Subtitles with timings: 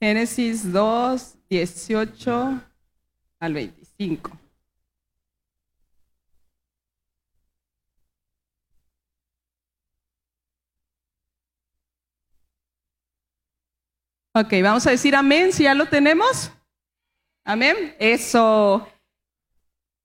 [0.00, 2.60] Génesis 2, 18
[3.40, 4.30] al 25.
[14.34, 16.52] Ok, vamos a decir amén si ya lo tenemos.
[17.44, 17.96] Amén.
[17.98, 18.88] Eso.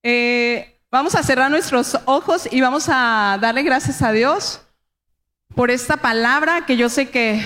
[0.02, 4.62] Eh, vamos a cerrar nuestros ojos y vamos a darle gracias a Dios
[5.54, 7.46] por esta palabra que yo sé que,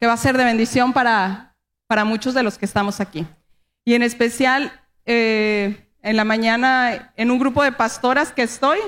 [0.00, 1.53] que va a ser de bendición para,
[1.86, 3.26] para muchos de los que estamos aquí.
[3.84, 8.78] Y en especial, eh, en la mañana, en un grupo de pastoras que estoy,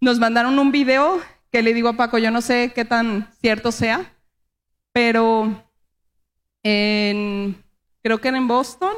[0.00, 3.72] nos mandaron un video que le digo a Paco, yo no sé qué tan cierto
[3.72, 4.12] sea,
[4.92, 5.64] pero
[6.62, 7.62] en,
[8.02, 8.94] creo que era en Boston,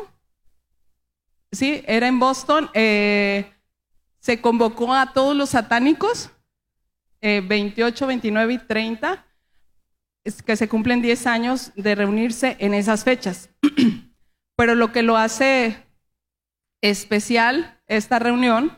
[1.50, 3.52] sí, era en Boston, eh,
[4.18, 6.30] se convocó a todos los satánicos,
[7.20, 9.24] eh, 28, 29 y 30,
[10.24, 13.50] es que se cumplen 10 años de reunirse en esas fechas.
[14.56, 15.76] Pero lo que lo hace
[16.80, 18.76] especial esta reunión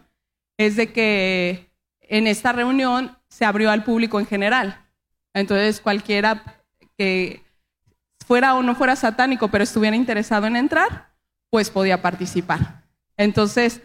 [0.56, 1.70] es de que
[2.00, 4.86] en esta reunión se abrió al público en general.
[5.32, 6.62] Entonces cualquiera
[6.96, 7.42] que
[8.24, 11.12] fuera o no fuera satánico, pero estuviera interesado en entrar,
[11.50, 12.84] pues podía participar.
[13.16, 13.82] Entonces,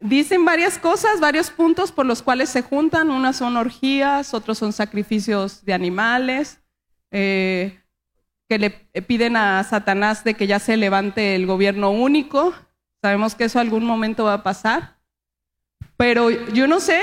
[0.00, 3.10] dicen varias cosas, varios puntos por los cuales se juntan.
[3.10, 6.60] Unas son orgías, otros son sacrificios de animales,
[7.10, 7.80] eh,
[8.48, 8.70] que le
[9.02, 12.52] piden a Satanás de que ya se levante el gobierno único.
[13.00, 14.98] Sabemos que eso algún momento va a pasar.
[15.96, 17.02] Pero yo no sé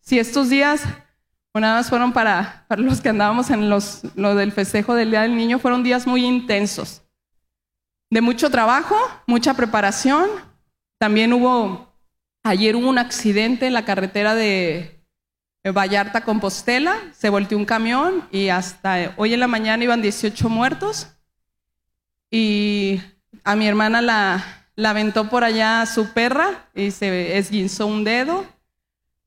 [0.00, 0.84] si estos días
[1.52, 5.10] o nada más fueron para, para los que andábamos en los, lo del festejo del
[5.10, 7.02] Día del Niño, fueron días muy intensos,
[8.08, 10.28] de mucho trabajo, mucha preparación.
[10.98, 11.89] También hubo,
[12.42, 15.00] ayer hubo un accidente en la carretera de
[15.64, 21.08] Vallarta Compostela, se volteó un camión y hasta hoy en la mañana iban 18 muertos.
[22.30, 23.00] Y
[23.44, 28.46] a mi hermana la, la aventó por allá su perra y se esguinzó un dedo.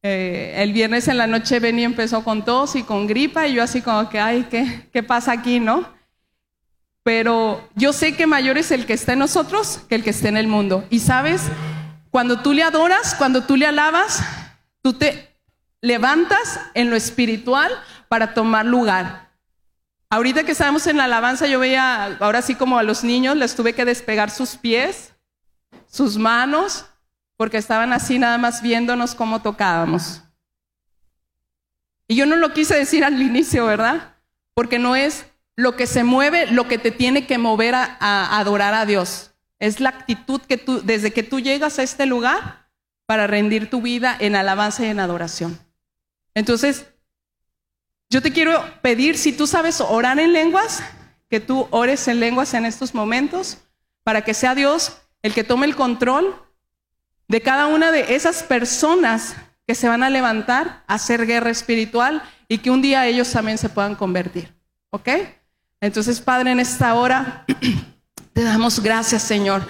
[0.01, 3.63] Eh, el viernes en la noche Benny empezó con tos y con gripa y yo
[3.63, 5.87] así como que, ay, ¿qué, ¿qué pasa aquí, no?
[7.03, 10.29] Pero yo sé que mayor es el que está en nosotros que el que está
[10.29, 10.85] en el mundo.
[10.89, 11.43] Y sabes,
[12.13, 14.21] cuando tú le adoras, cuando tú le alabas,
[14.83, 15.35] tú te
[15.81, 17.71] levantas en lo espiritual
[18.07, 19.31] para tomar lugar.
[20.11, 23.55] Ahorita que estábamos en la alabanza, yo veía, ahora sí como a los niños, les
[23.55, 25.15] tuve que despegar sus pies,
[25.87, 26.85] sus manos,
[27.35, 30.21] porque estaban así nada más viéndonos cómo tocábamos.
[32.07, 34.17] Y yo no lo quise decir al inicio, ¿verdad?
[34.53, 35.25] Porque no es
[35.55, 39.32] lo que se mueve lo que te tiene que mover a, a adorar a Dios.
[39.63, 42.67] Es la actitud que tú, desde que tú llegas a este lugar,
[43.05, 45.57] para rendir tu vida en alabanza y en adoración.
[46.33, 46.85] Entonces,
[48.09, 50.83] yo te quiero pedir, si tú sabes orar en lenguas,
[51.29, 53.59] que tú ores en lenguas en estos momentos,
[54.03, 56.35] para que sea Dios el que tome el control
[57.29, 59.35] de cada una de esas personas
[59.65, 63.57] que se van a levantar a hacer guerra espiritual y que un día ellos también
[63.57, 64.53] se puedan convertir.
[64.89, 65.07] ¿Ok?
[65.79, 67.45] Entonces, Padre, en esta hora
[68.33, 69.63] te damos gracias, Señor.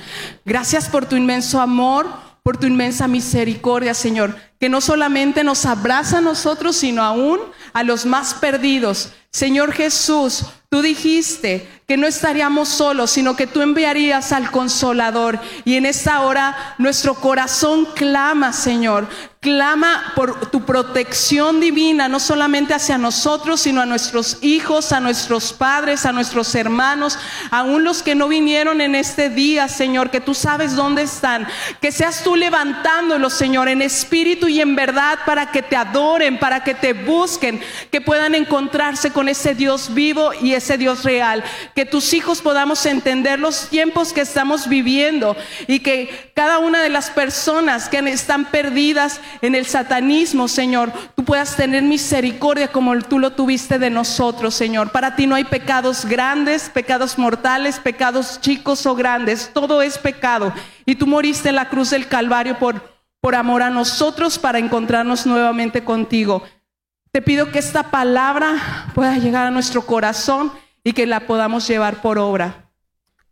[0.46, 2.08] Gracias por tu inmenso amor,
[2.44, 7.40] por tu inmensa misericordia, Señor, que no solamente nos abraza a nosotros, sino aún
[7.74, 9.14] a los más perdidos.
[9.34, 15.40] Señor Jesús, Tú dijiste que no estaríamos solos, sino que tú enviarías al consolador.
[15.66, 19.08] Y en esta hora nuestro corazón clama, Señor,
[19.40, 25.54] clama por tu protección divina, no solamente hacia nosotros, sino a nuestros hijos, a nuestros
[25.54, 27.20] padres, a nuestros hermanos,
[27.52, 31.46] aún los que no vinieron en este día, Señor, que tú sabes dónde están.
[31.82, 36.64] Que seas tú levantándolos, Señor, en espíritu y en verdad para que te adoren, para
[36.64, 37.62] que te busquen,
[37.92, 41.44] que puedan encontrarse con ese Dios vivo y ese Dios real.
[41.76, 45.36] Que tus hijos podamos entender los tiempos que estamos viviendo
[45.68, 51.24] y que cada una de las personas que están perdidas, en el satanismo, Señor, tú
[51.24, 54.92] puedas tener misericordia como tú lo tuviste de nosotros, Señor.
[54.92, 59.52] Para ti no hay pecados grandes, pecados mortales, pecados chicos o grandes.
[59.54, 60.54] Todo es pecado.
[60.86, 65.26] Y tú moriste en la cruz del Calvario por, por amor a nosotros para encontrarnos
[65.26, 66.44] nuevamente contigo.
[67.14, 70.52] Te pido que esta palabra pueda llegar a nuestro corazón
[70.84, 72.70] y que la podamos llevar por obra.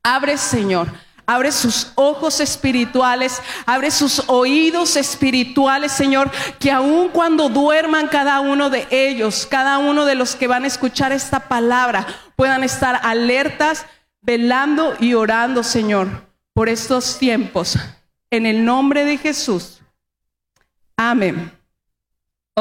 [0.02, 0.88] Abre, Señor
[1.32, 6.30] Abre sus ojos espirituales, abre sus oídos espirituales, Señor,
[6.60, 10.68] que aun cuando duerman cada uno de ellos, cada uno de los que van a
[10.68, 12.06] escuchar esta palabra,
[12.36, 13.86] puedan estar alertas,
[14.22, 17.78] velando y orando, Señor, por estos tiempos.
[18.30, 19.80] En el nombre de Jesús.
[20.98, 21.61] Amén.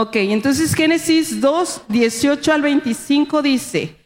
[0.02, 3.98] Ok, entonces Génesis 2, 18 al 25 dice,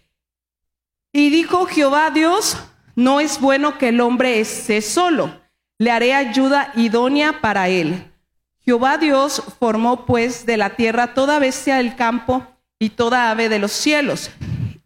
[1.12, 2.56] y dijo Jehová Dios,
[2.96, 5.40] no es bueno que el hombre esté solo,
[5.78, 8.10] le haré ayuda idónea para él.
[8.58, 12.44] Jehová Dios formó pues de la tierra toda bestia del campo
[12.80, 14.32] y toda ave de los cielos,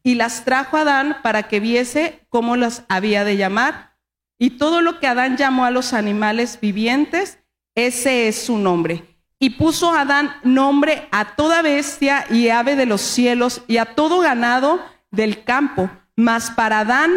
[0.03, 3.97] y las trajo a Adán para que viese cómo las había de llamar.
[4.39, 7.39] Y todo lo que Adán llamó a los animales vivientes,
[7.75, 9.08] ese es su nombre.
[9.39, 14.21] Y puso Adán nombre a toda bestia y ave de los cielos y a todo
[14.21, 17.13] ganado del campo, mas para Adán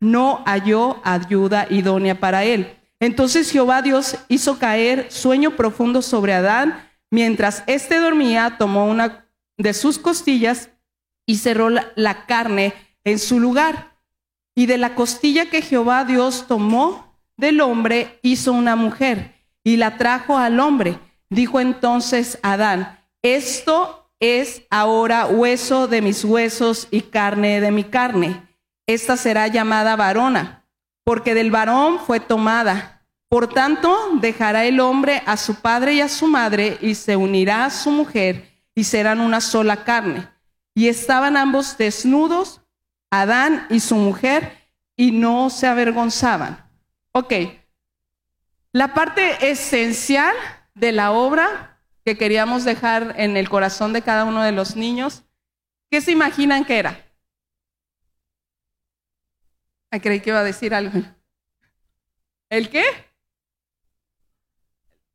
[0.00, 2.76] no halló ayuda idónea para él.
[3.00, 9.26] Entonces Jehová Dios hizo caer sueño profundo sobre Adán, mientras éste dormía, tomó una
[9.56, 10.70] de sus costillas
[11.26, 12.74] y cerró la, carne
[13.04, 13.96] en su lugar.
[14.54, 19.34] Y de la costilla que Jehová Dios tomó del hombre, hizo una mujer
[19.64, 20.98] y la trajo al hombre.
[21.32, 28.46] Dijo entonces Adán, esto es ahora hueso de mis huesos y carne de mi carne.
[28.86, 30.66] Esta será llamada varona,
[31.04, 33.02] porque del varón fue tomada.
[33.30, 37.64] Por tanto, dejará el hombre a su padre y a su madre y se unirá
[37.64, 40.28] a su mujer y serán una sola carne.
[40.74, 42.60] Y estaban ambos desnudos,
[43.10, 44.58] Adán y su mujer,
[44.96, 46.62] y no se avergonzaban.
[47.12, 47.32] Ok,
[48.72, 50.34] la parte esencial
[50.74, 55.24] de la obra que queríamos dejar en el corazón de cada uno de los niños,
[55.90, 57.04] ¿qué se imaginan que era?
[59.90, 61.00] Ay, creí que iba a decir algo.
[62.48, 62.84] ¿El qué?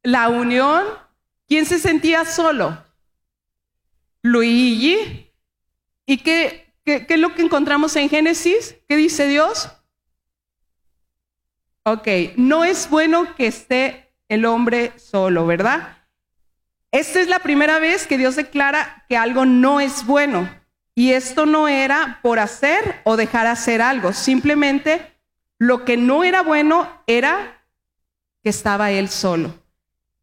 [0.08, 0.86] la unión.
[1.48, 2.84] ¿Quién se sentía solo?
[4.22, 5.32] Luigi.
[6.06, 8.76] ¿Y qué, qué, es lo que encontramos en Génesis?
[8.88, 9.70] ¿Qué dice Dios?
[11.84, 15.98] Ok, no es bueno que esté el hombre solo, ¿verdad?
[16.92, 20.50] Esta es la primera vez que Dios declara que algo no es bueno.
[20.96, 24.14] Y esto no era por hacer o dejar hacer algo.
[24.14, 25.16] Simplemente
[25.60, 27.64] lo que no era bueno era
[28.42, 29.54] que estaba él solo.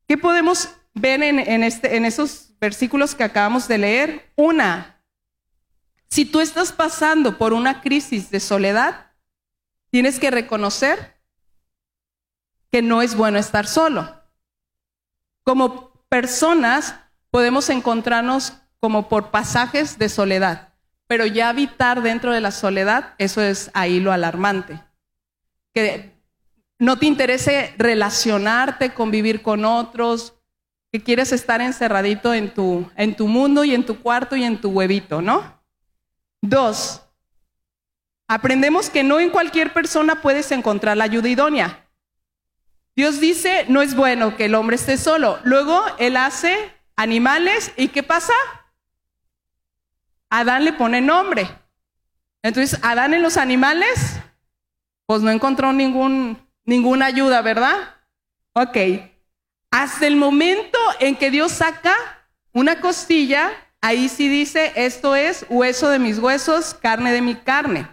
[0.08, 4.32] ¿Qué podemos ver en, este, en esos versículos que acabamos de leer?
[4.36, 5.00] Una,
[6.08, 9.12] si tú estás pasando por una crisis de soledad,
[9.90, 11.13] tienes que reconocer
[12.74, 14.20] que no es bueno estar solo.
[15.44, 16.96] Como personas
[17.30, 20.74] podemos encontrarnos como por pasajes de soledad,
[21.06, 24.82] pero ya habitar dentro de la soledad, eso es ahí lo alarmante.
[25.72, 26.20] Que
[26.80, 30.34] no te interese relacionarte, convivir con otros,
[30.90, 34.60] que quieres estar encerradito en tu, en tu mundo y en tu cuarto y en
[34.60, 35.62] tu huevito, ¿no?
[36.42, 37.02] Dos,
[38.26, 41.83] aprendemos que no en cualquier persona puedes encontrar la ayuda idónea.
[42.96, 45.38] Dios dice, no es bueno que el hombre esté solo.
[45.44, 48.34] Luego Él hace animales y ¿qué pasa?
[50.30, 51.48] Adán le pone nombre.
[52.42, 54.18] Entonces, Adán en los animales,
[55.06, 57.76] pues no encontró ningún, Ninguna ayuda, ¿verdad?
[58.54, 58.76] Ok.
[59.70, 61.94] Hasta el momento en que Dios saca
[62.52, 63.50] una costilla,
[63.80, 67.88] ahí sí dice, esto es hueso de mis huesos, carne de mi carne.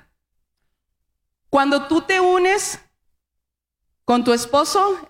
[1.50, 2.80] Cuando tú te unes
[4.12, 5.08] con tu esposo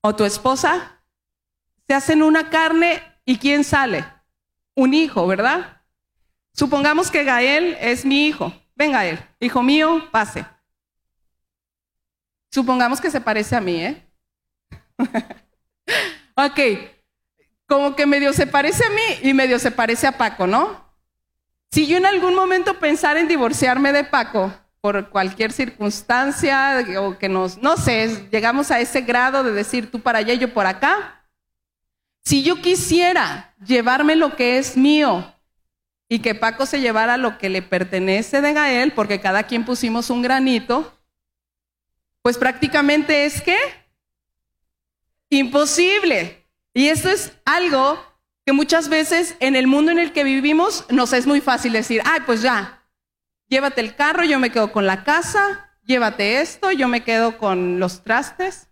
[0.00, 1.02] o tu esposa,
[1.88, 4.04] se hacen una carne y ¿quién sale?
[4.76, 5.82] Un hijo, ¿verdad?
[6.52, 8.52] Supongamos que Gael es mi hijo.
[8.76, 10.46] Venga él, hijo mío, pase.
[12.52, 14.12] Supongamos que se parece a mí, ¿eh?
[16.36, 16.60] ok,
[17.66, 20.88] como que medio se parece a mí y medio se parece a Paco, ¿no?
[21.72, 24.54] Si yo en algún momento pensara en divorciarme de Paco
[24.86, 29.98] por cualquier circunstancia o que nos, no sé, llegamos a ese grado de decir tú
[29.98, 31.26] para allá yo por acá,
[32.24, 35.34] si yo quisiera llevarme lo que es mío
[36.08, 40.08] y que Paco se llevara lo que le pertenece de Gael, porque cada quien pusimos
[40.08, 40.96] un granito,
[42.22, 43.58] pues prácticamente es que
[45.30, 46.46] imposible.
[46.74, 48.00] Y esto es algo
[48.44, 52.02] que muchas veces en el mundo en el que vivimos nos es muy fácil decir,
[52.04, 52.85] ay, pues ya,
[53.48, 57.78] llévate el carro, yo me quedo con la casa, llévate esto, yo me quedo con
[57.78, 58.68] los trastes.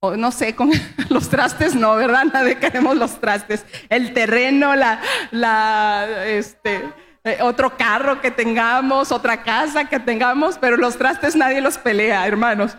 [0.00, 0.70] O no sé, con
[1.08, 2.24] los trastes no, ¿verdad?
[2.32, 3.64] Nadie queremos los trastes.
[3.88, 5.00] El terreno, la,
[5.30, 6.82] la, este,
[7.24, 12.26] eh, otro carro que tengamos, otra casa que tengamos, pero los trastes nadie los pelea,
[12.26, 12.76] hermanos.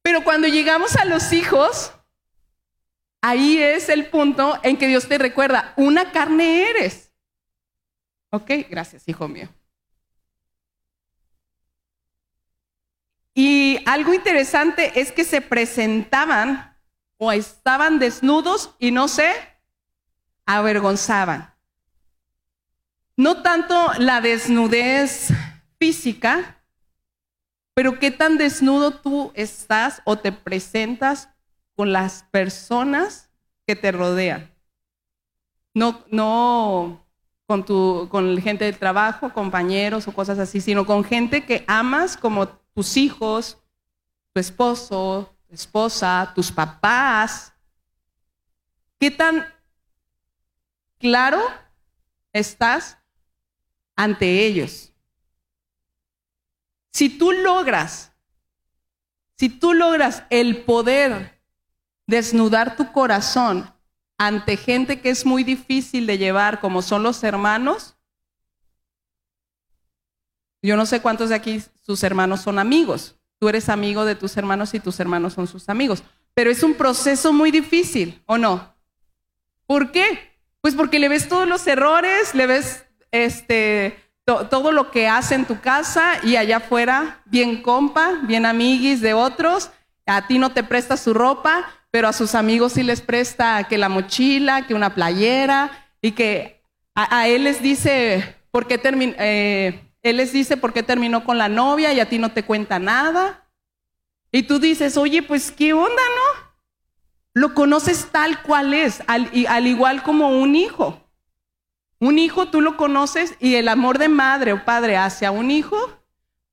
[0.00, 1.92] Pero cuando llegamos a los hijos,
[3.20, 7.12] ahí es el punto en que Dios te recuerda, una carne eres.
[8.30, 9.48] Ok, gracias, hijo mío.
[13.38, 16.74] Y algo interesante es que se presentaban
[17.18, 19.30] o estaban desnudos y no se
[20.46, 21.52] avergonzaban.
[23.14, 25.28] No tanto la desnudez
[25.78, 26.62] física,
[27.74, 31.28] pero qué tan desnudo tú estás o te presentas
[31.74, 33.28] con las personas
[33.66, 34.50] que te rodean.
[35.74, 37.06] No, no
[37.44, 42.16] con, tu, con gente del trabajo, compañeros o cosas así, sino con gente que amas
[42.16, 43.56] como tus hijos,
[44.34, 47.54] tu esposo, tu esposa, tus papás.
[49.00, 49.46] ¿Qué tan
[50.98, 51.40] claro
[52.34, 52.98] estás
[53.96, 54.92] ante ellos?
[56.92, 58.12] Si tú logras,
[59.38, 61.40] si tú logras el poder
[62.06, 63.74] desnudar tu corazón
[64.18, 67.96] ante gente que es muy difícil de llevar, como son los hermanos,
[70.60, 73.14] yo no sé cuántos de aquí sus hermanos son amigos.
[73.38, 76.02] Tú eres amigo de tus hermanos y tus hermanos son sus amigos.
[76.34, 78.74] Pero es un proceso muy difícil, ¿o no?
[79.66, 80.36] ¿Por qué?
[80.60, 85.44] Pues porque le ves todos los errores, le ves este, todo lo que hace en
[85.44, 89.70] tu casa y allá afuera, bien compa, bien amiguis de otros.
[90.06, 93.78] A ti no te presta su ropa, pero a sus amigos sí les presta que
[93.78, 96.62] la mochila, que una playera, y que
[96.96, 101.48] a, él les dice por qué eh, él les dice por qué terminó con la
[101.48, 103.48] novia y a ti no te cuenta nada.
[104.32, 106.46] Y tú dices, oye, pues qué onda, ¿no?
[107.34, 111.02] Lo conoces tal cual es, al, al igual como un hijo.
[111.98, 115.76] Un hijo tú lo conoces y el amor de madre o padre hacia un hijo,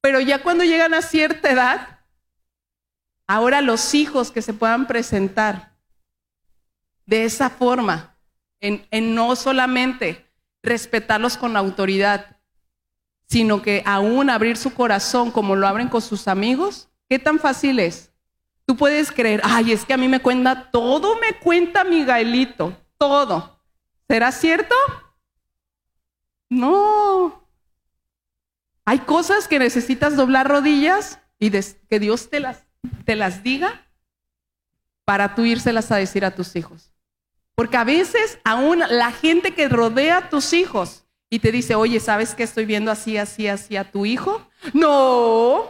[0.02, 1.94] pero ya cuando llegan a cierta edad,
[3.28, 5.76] Ahora los hijos que se puedan presentar
[7.06, 8.18] de esa forma,
[8.60, 10.26] en, no solamente
[10.62, 12.38] respetarlos con autoridad,
[13.28, 17.80] sino que aún abrir su corazón como lo abren con sus amigos, ¿qué tan fácil
[17.80, 18.12] es?
[18.66, 23.60] Tú puedes creer, ay, es que a mí me cuenta todo, me cuenta Miguelito, todo.
[24.08, 24.76] ¿Será cierto?
[26.50, 27.44] No.
[28.86, 32.64] Hay cosas que necesitas doblar rodillas y que Dios te las
[33.06, 33.86] te las diga
[35.06, 36.92] para tú írselas a decir a tus hijos.
[37.56, 41.03] Porque a veces aún la gente que rodea a tus hijos
[41.34, 44.48] y te dice, oye, ¿sabes que estoy viendo así, así, así a tu hijo?
[44.72, 45.66] No.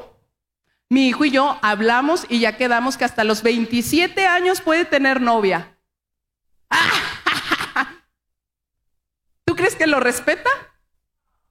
[0.90, 5.22] Mi hijo y yo hablamos y ya quedamos que hasta los 27 años puede tener
[5.22, 5.78] novia.
[9.46, 10.50] ¿Tú crees que lo respeta?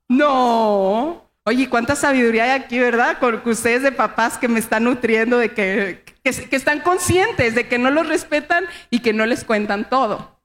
[0.09, 1.31] No.
[1.45, 3.19] Oye, cuánta sabiduría hay aquí, ¿verdad?
[3.19, 7.79] Con ustedes de papás que me están nutriendo, de que, que, están conscientes de que
[7.79, 10.42] no los respetan y que no les cuentan todo.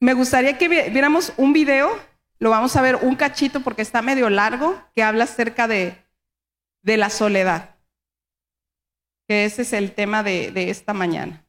[0.00, 1.90] Me gustaría que viéramos un video,
[2.38, 5.94] lo vamos a ver un cachito porque está medio largo, que habla acerca de,
[6.82, 7.76] de la soledad,
[9.28, 11.44] que ese es el tema de, de esta mañana.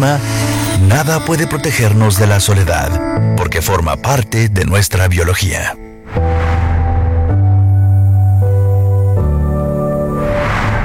[0.00, 5.76] Nada puede protegernos de la soledad, porque forma parte de nuestra biología.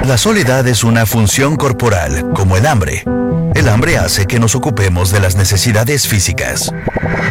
[0.04, 3.04] La soledad es una función corporal, como el hambre.
[3.54, 6.72] El hambre hace que nos ocupemos de las necesidades físicas.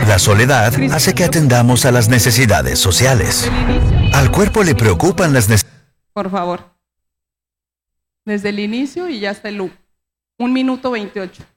[0.08, 3.50] La soledad hace que atendamos a las necesidades sociales.
[4.14, 5.82] Al cuerpo le preocupan las necesidades.
[6.14, 6.76] Por favor.
[8.26, 9.62] Desde el inicio y ya hasta el
[10.38, 11.55] un minuto 28.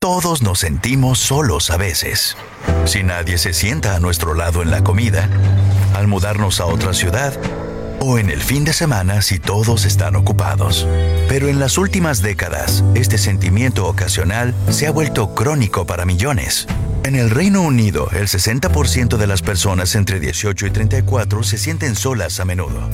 [0.00, 2.36] Todos nos sentimos solos a veces.
[2.84, 5.28] Si nadie se sienta a nuestro lado en la comida,
[5.92, 7.36] al mudarnos a otra ciudad,
[7.98, 10.86] o en el fin de semana si todos están ocupados.
[11.28, 16.68] Pero en las últimas décadas, este sentimiento ocasional se ha vuelto crónico para millones.
[17.02, 21.96] En el Reino Unido, el 60% de las personas entre 18 y 34 se sienten
[21.96, 22.88] solas a menudo.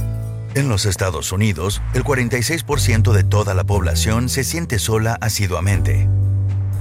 [0.55, 6.09] En los Estados Unidos, el 46% de toda la población se siente sola asiduamente.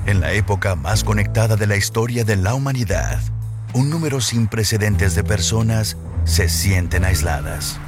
[0.06, 3.22] En la época más conectada de la historia de la humanidad,
[3.74, 5.96] un número sin precedentes de personas
[6.26, 7.80] se sienten aisladas.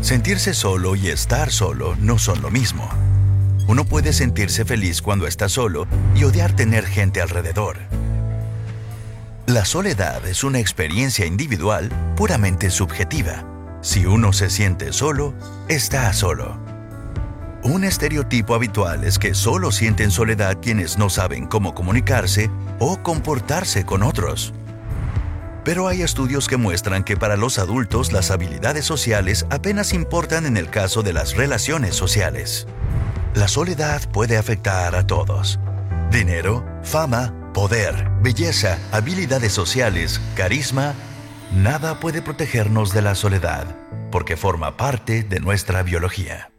[0.00, 2.88] Sentirse solo y estar solo no son lo mismo.
[3.66, 7.78] Uno puede sentirse feliz cuando está solo y odiar tener gente alrededor.
[9.46, 13.44] La soledad es una experiencia individual puramente subjetiva.
[13.80, 15.34] Si uno se siente solo,
[15.68, 16.61] está solo.
[17.64, 22.50] Un estereotipo habitual es que solo sienten soledad quienes no saben cómo comunicarse
[22.80, 24.52] o comportarse con otros.
[25.64, 30.56] Pero hay estudios que muestran que para los adultos las habilidades sociales apenas importan en
[30.56, 32.66] el caso de las relaciones sociales.
[33.34, 35.60] La soledad puede afectar a todos.
[36.10, 40.94] Dinero, fama, poder, belleza, habilidades sociales, carisma,
[41.54, 43.66] nada puede protegernos de la soledad,
[44.10, 46.51] porque forma parte de nuestra biología.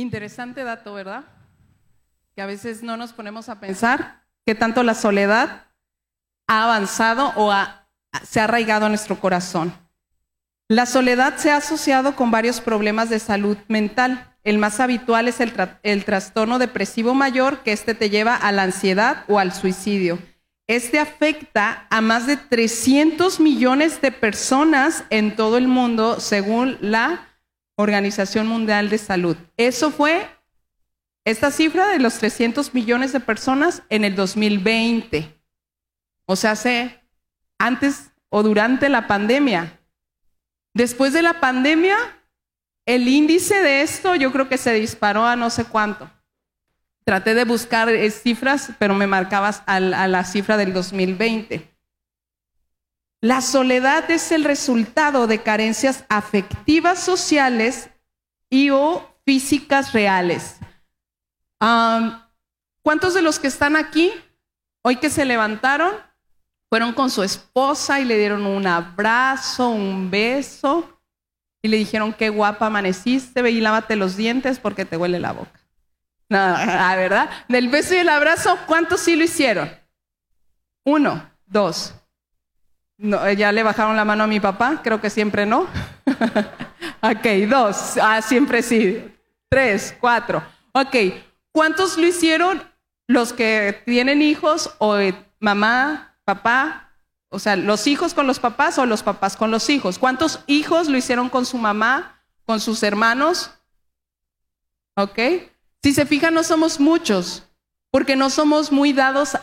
[0.00, 1.24] Interesante dato, ¿verdad?
[2.34, 5.66] Que a veces no nos ponemos a pensar que tanto la soledad
[6.46, 7.52] ha avanzado o
[8.22, 9.72] se ha arraigado a nuestro corazón.
[10.68, 15.38] La soledad se ha asociado con varios problemas de salud mental el más habitual es
[15.40, 20.18] el, trastorno depresivo mayor, que este te lleva a la ansiedad o al suicidio.
[20.66, 27.28] Este afecta a más de 300 millones de personas en todo el mundo, según la
[27.80, 29.36] Organización Mundial de Salud.
[29.56, 30.28] Eso fue
[31.24, 35.40] esta cifra de los 300 millones de personas en el 2020.
[36.26, 37.00] O sea, hace
[37.58, 39.78] antes o durante la pandemia.
[40.72, 41.96] Después de la pandemia,
[42.86, 46.10] el índice de esto yo creo que se disparó a no sé cuánto.
[47.04, 51.70] Traté de buscar eh, cifras, pero me marcabas a la cifra del 2020.
[53.20, 57.90] La soledad es el resultado de carencias afectivas sociales
[58.48, 60.56] y o físicas reales.
[62.82, 64.12] ¿Cuántos de los que están aquí,
[64.82, 65.92] hoy que se levantaron,
[66.70, 71.00] fueron con su esposa y le dieron un abrazo, un beso?
[71.62, 75.32] y le dijeron, qué guapa amaneciste, ve y lávate los dientes porque te huele la
[75.32, 75.60] boca.
[76.28, 77.30] No, la verdad.
[77.48, 79.70] Del beso y el abrazo, ¿cuántos sí lo hicieron?
[80.84, 81.94] Uno, dos.
[83.02, 85.60] No, ya le bajaron la mano a mi papá, creo que siempre no.
[87.00, 87.96] ok, dos.
[88.00, 89.10] Ah, siempre sí.
[89.48, 90.42] Tres, cuatro.
[90.72, 90.96] Ok,
[91.50, 92.62] ¿cuántos lo hicieron
[93.06, 94.96] los que tienen hijos o
[95.40, 96.90] mamá, papá,
[97.30, 99.98] o sea, los hijos con los papás o los papás con los hijos.
[99.98, 103.50] ¿Cuántos hijos lo hicieron con su mamá, con sus hermanos?
[104.94, 105.18] ¿Ok?
[105.82, 107.44] Si se fijan, no somos muchos,
[107.90, 109.36] porque no somos muy dados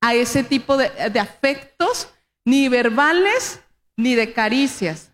[0.00, 2.08] a ese tipo de, afectos,
[2.44, 3.60] ni verbales,
[3.96, 5.12] ni de caricias.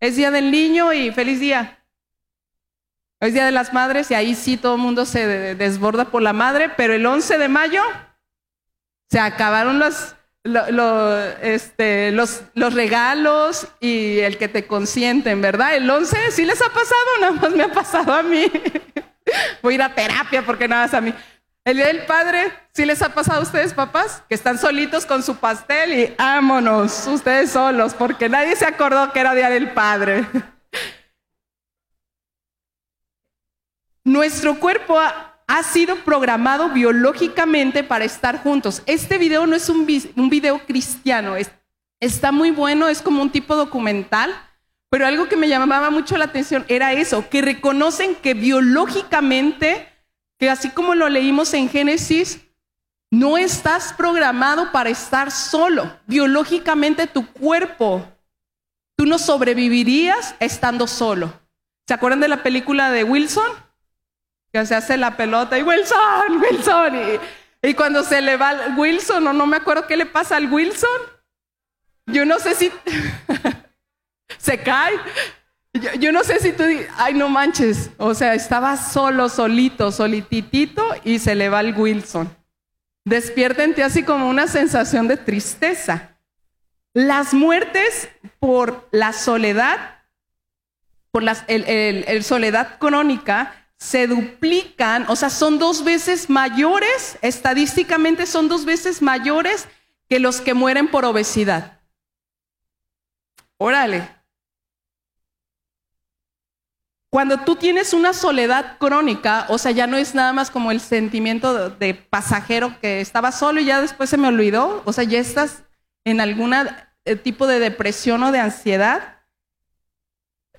[0.00, 1.84] Es Día del Niño y feliz día.
[3.20, 6.32] Es Día de las Madres y ahí sí todo el mundo se desborda por la
[6.32, 7.82] madre, pero el 11 de mayo
[9.08, 9.82] se acabaron
[11.42, 15.76] este, los, los, regalos y el que te consienten, ¿verdad?
[15.76, 18.46] El 11 sí les ha pasado, nada más me ha pasado a mí.
[19.62, 21.14] Voy a ir a terapia porque nada más a mí.
[21.66, 24.22] El Día del Padre, ¿sí les ha pasado a ustedes, papás?
[24.28, 29.18] Que están solitos con su pastel y vámonos, ustedes solos, porque nadie se acordó que
[29.18, 30.24] era Día del Padre.
[34.04, 38.84] Nuestro cuerpo ha sido programado biológicamente para estar juntos.
[38.86, 41.34] Este video no es un, video cristiano,
[41.98, 44.32] está muy bueno, es como un tipo documental,
[44.88, 49.95] pero algo que me llamaba mucho la atención era eso, que reconocen que biológicamente,
[50.38, 52.40] que así como lo leímos en Génesis,
[53.10, 55.98] no estás programado para estar solo.
[56.06, 58.06] Biológicamente tu cuerpo,
[58.96, 61.32] tú no sobrevivirías estando solo.
[61.86, 63.66] ¿Se acuerdan de la película de Wilson?
[64.64, 67.20] se hace la pelota y Wilson, Wilson.
[67.62, 71.00] Y, cuando se le va Wilson, o no me acuerdo qué le pasa al Wilson,
[72.06, 72.72] yo no sé si
[74.38, 74.94] se cae.
[75.98, 76.64] Yo, no sé si tú,
[76.96, 77.90] ay, no manches.
[77.98, 82.34] O sea, estaba solo, solito, solititito y se le va el Wilson.
[83.04, 86.16] Despierta así como una sensación de tristeza.
[86.92, 88.08] Las muertes
[88.38, 90.00] por la soledad,
[91.10, 98.48] por la el soledad crónica, se duplican, o sea, son dos veces mayores, estadísticamente son
[98.48, 99.68] dos veces mayores
[100.08, 101.80] que los que mueren por obesidad.
[103.58, 104.15] Órale.
[107.16, 110.80] Cuando tú tienes una soledad crónica, o sea, ya no es nada más como el
[110.80, 115.18] sentimiento de pasajero que estaba solo y ya después se me olvidó, o sea, ya
[115.18, 115.62] estás
[116.04, 119.22] en algún eh, tipo de depresión o de ansiedad,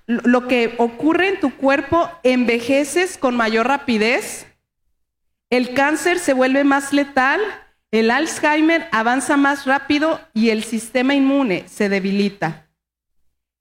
[0.08, 4.48] lo que ocurre en tu cuerpo, envejeces con mayor rapidez,
[5.52, 7.39] el cáncer se vuelve más letal,
[7.91, 12.67] el Alzheimer avanza más rápido y el sistema inmune se debilita.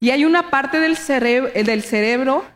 [0.00, 2.55] Y hay una parte del del cerebro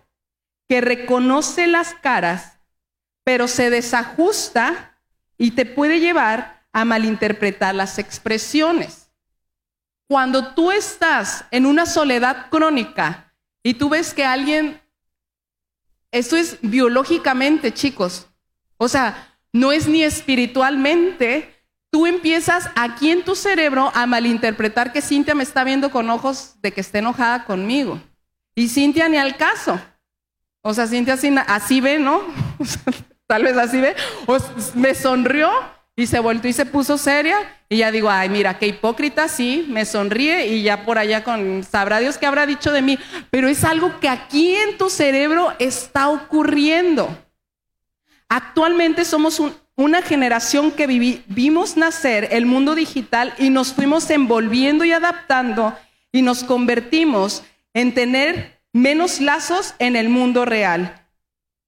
[0.71, 2.61] que reconoce las caras,
[3.25, 4.97] pero se desajusta
[5.37, 9.11] y te puede llevar a malinterpretar las expresiones.
[10.07, 14.81] Cuando tú estás en una soledad crónica y tú ves que alguien,
[16.13, 18.29] esto es biológicamente, chicos,
[18.77, 21.53] o sea, no es ni espiritualmente,
[21.91, 26.55] tú empiezas aquí en tu cerebro a malinterpretar que Cintia me está viendo con ojos
[26.63, 28.01] de que esté enojada conmigo.
[28.55, 29.81] Y Cintia ni al caso.
[30.63, 32.21] O sea, Cintia así, ve, ¿no?
[33.27, 33.95] Tal vez así ve.
[34.75, 35.51] Me sonrió
[35.97, 37.37] y se volvió y se puso seria.
[37.69, 41.63] Y ya digo, ay, mira, qué hipócrita, sí, me sonríe y ya por allá con,
[41.63, 42.99] sabrá Dios qué habrá dicho de mí.
[43.31, 47.09] Pero es algo que aquí en tu cerebro está ocurriendo.
[48.29, 49.43] Actualmente somos
[49.77, 50.87] una generación que
[51.27, 55.75] vimos nacer el mundo digital y nos fuimos envolviendo y adaptando
[56.13, 57.43] y nos convertimos
[57.73, 61.07] en tener menos lazos en el mundo real.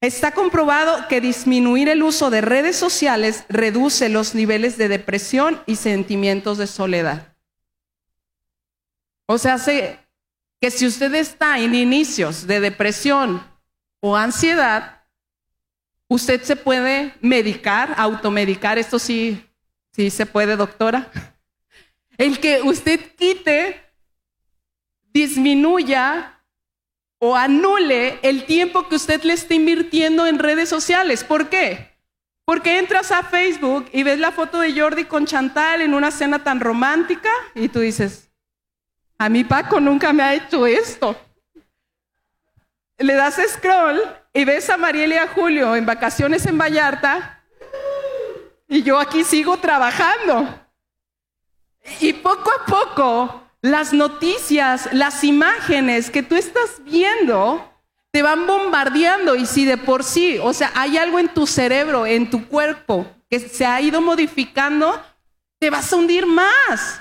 [0.01, 5.77] Está comprobado que disminuir el uso de redes sociales reduce los niveles de depresión y
[5.77, 7.37] sentimientos de soledad.
[9.27, 13.47] O sea, que si usted está en inicios de depresión
[14.01, 15.03] o ansiedad,
[16.13, 19.43] Usted se puede medicar, automedicar, esto sí,
[19.93, 21.11] sí se puede, doctora.
[22.19, 23.81] El que usted quite,
[25.11, 26.39] disminuya
[27.25, 31.23] o anule el tiempo que usted le está invirtiendo en redes sociales.
[31.23, 31.97] ¿Por qué?
[32.45, 36.43] Porque entras a Facebook y ves la foto de Jordi con Chantal en una cena
[36.43, 38.29] tan romántica y tú dices,
[39.19, 41.17] a mi Paco nunca me ha hecho esto.
[42.99, 47.41] Le das scroll y ves a Mariela y a Julio en vacaciones en Vallarta
[48.67, 50.59] y yo aquí sigo trabajando.
[52.01, 57.73] Y poco a poco las noticias, las imágenes que tú estás viendo
[58.11, 62.05] te van bombardeando y si de por sí, o sea, hay algo en tu cerebro,
[62.05, 65.01] en tu cuerpo que se ha ido modificando,
[65.59, 67.01] te vas a hundir más.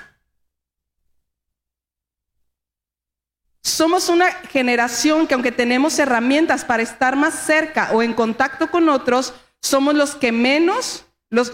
[3.62, 8.88] Somos una generación que aunque tenemos herramientas para estar más cerca o en contacto con
[8.88, 11.04] otros, somos los que menos,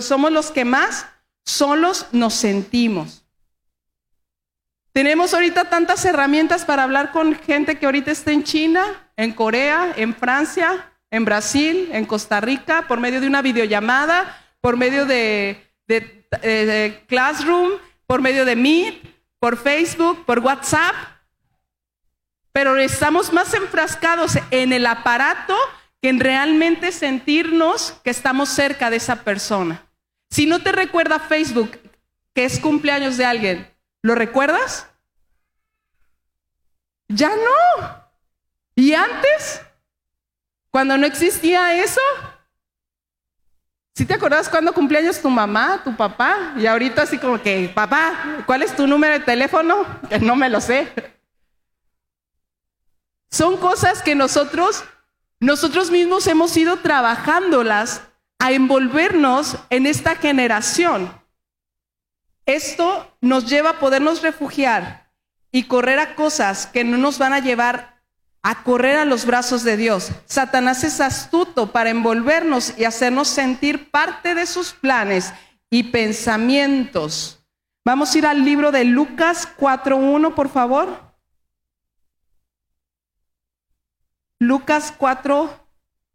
[0.01, 1.07] somos los que más
[1.44, 3.27] solos nos sentimos.
[4.98, 8.82] Tenemos ahorita tantas herramientas para hablar con gente que ahorita está en China,
[9.16, 14.76] en Corea, en Francia, en Brasil, en Costa Rica, por medio de una videollamada, por
[14.76, 17.74] medio de, de Classroom,
[18.08, 19.06] por medio de Meet,
[19.38, 20.96] por Facebook, por WhatsApp
[22.50, 25.54] pero estamos más enfrascados en el aparato
[26.02, 29.87] que en realmente sentirnos que estamos cerca de esa persona.
[30.28, 31.78] Si no te recuerda Facebook
[32.34, 34.87] que es cumpleaños de alguien, ¿lo recuerdas?
[37.08, 38.04] Ya no.
[38.74, 39.62] ¿Y antes?
[40.70, 42.00] Cuando no existía eso.
[43.94, 46.54] ¿Sí te acuerdas cuando cumpleaños tu mamá, tu papá?
[46.56, 49.84] Y ahorita así como que, papá, ¿cuál es tu número de teléfono?
[50.08, 50.92] Que no me lo sé.
[53.28, 54.84] Son cosas que nosotros,
[55.40, 58.02] nosotros mismos hemos ido trabajándolas
[58.38, 61.17] a envolvernos en esta generación.
[62.48, 65.12] Esto nos lleva a podernos refugiar
[65.52, 68.00] y correr a cosas que no nos van a llevar
[68.42, 70.11] a correr a los brazos de Dios.
[70.24, 75.34] Satanás es astuto para envolvernos y hacernos sentir parte de sus planes
[75.68, 77.44] y pensamientos.
[77.84, 81.02] Vamos a ir al libro de Lucas 4.1, por favor.
[84.38, 85.50] Lucas 4,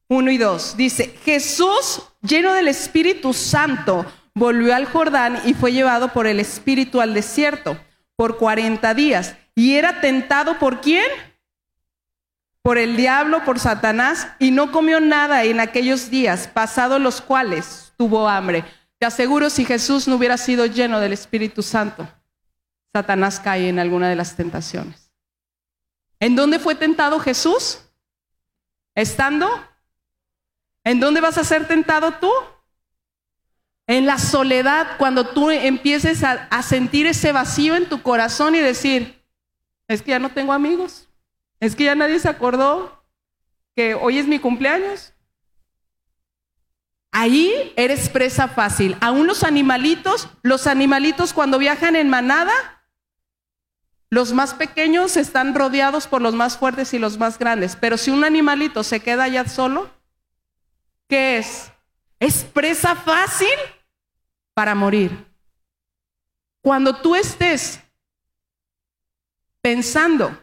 [0.07, 0.77] 1 y 2.
[0.77, 4.03] Dice, Jesús, lleno del Espíritu Santo,
[4.35, 7.77] volvió al Jordán y fue llevado por el Espíritu al desierto
[8.15, 9.35] por 40 días.
[9.55, 11.05] ¿Y era tentado por quién?
[12.61, 17.93] Por el diablo, por Satanás, y no comió nada en aquellos días, pasados los cuales
[17.97, 18.63] tuvo hambre.
[18.99, 22.07] Te aseguro, si Jesús no hubiera sido lleno del Espíritu Santo,
[22.93, 25.11] Satanás cae en alguna de las tentaciones.
[26.19, 27.79] ¿En dónde fue tentado Jesús?
[28.95, 29.49] Estando,
[30.85, 32.31] ¿en dónde vas a ser tentado tú?
[33.85, 39.21] En la soledad, cuando tú empieces a, sentir ese vacío en tu corazón y decir,
[39.87, 41.09] es que ya no tengo amigos,
[41.59, 43.03] es que ya nadie se acordó
[43.75, 45.13] que hoy es mi cumpleaños.
[47.11, 48.95] Ahí eres presa fácil.
[49.01, 52.53] Aún los animalitos, los animalitos cuando viajan en manada,
[54.09, 58.11] los más pequeños están rodeados por los más fuertes y los más grandes, pero si
[58.11, 59.89] un animalito se queda allá solo,
[61.07, 61.71] ¿qué es?
[62.19, 63.49] Es presa fácil
[64.53, 65.25] para morir.
[66.61, 67.79] Cuando tú estés
[69.61, 70.37] pensando,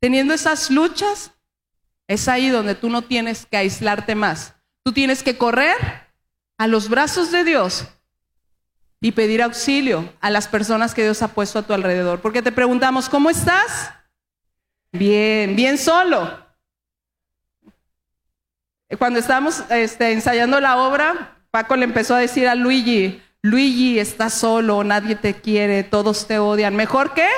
[0.00, 1.32] teniendo esas luchas,
[2.06, 5.76] es ahí donde tú no tienes que aislarte más, Tú tienes que correr
[6.58, 7.86] a los brazos de Dios
[9.00, 12.20] y pedir auxilio a las personas que Dios ha puesto a tu alrededor.
[12.20, 13.92] Porque te preguntamos, ¿cómo estás?
[14.90, 16.44] Bien, bien solo.
[18.98, 24.32] Cuando estábamos este, ensayando la obra, Paco le empezó a decir a Luigi, Luigi, estás
[24.32, 26.74] solo, nadie te quiere, todos te odian.
[26.74, 27.28] ¿Mejor qué?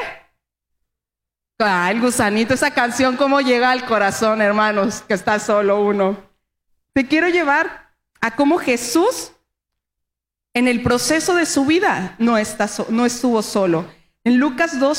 [1.59, 6.16] Ah, el gusanito, esa canción, cómo llega al corazón, hermanos, que está solo uno.
[6.92, 9.33] Te quiero llevar a cómo Jesús,
[10.53, 13.85] en el proceso de su vida, no, está no estuvo solo.
[14.22, 14.96] En Lucas 2,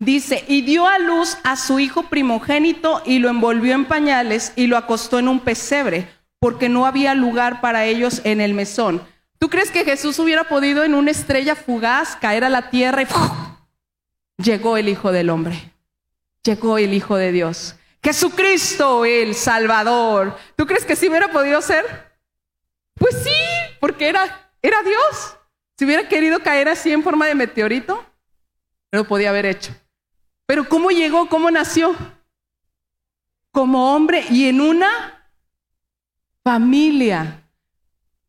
[0.00, 4.68] Dice, y dio a luz a su hijo primogénito y lo envolvió en pañales y
[4.68, 6.08] lo acostó en un pesebre,
[6.38, 9.02] porque no había lugar para ellos en el mesón.
[9.38, 13.06] ¿Tú crees que Jesús hubiera podido en una estrella fugaz caer a la tierra y
[14.42, 15.72] llegó el Hijo del Hombre?
[16.44, 17.74] Llegó el Hijo de Dios.
[18.02, 20.36] Jesucristo, el Salvador.
[20.54, 21.84] ¿Tú crees que sí hubiera podido ser?
[22.94, 23.34] Pues sí,
[23.80, 25.36] porque era, era Dios.
[25.76, 28.04] Si hubiera querido caer así en forma de meteorito,
[28.92, 29.72] lo podía haber hecho.
[30.48, 31.28] Pero ¿cómo llegó?
[31.28, 31.94] ¿Cómo nació?
[33.50, 34.88] Como hombre y en una
[36.42, 37.46] familia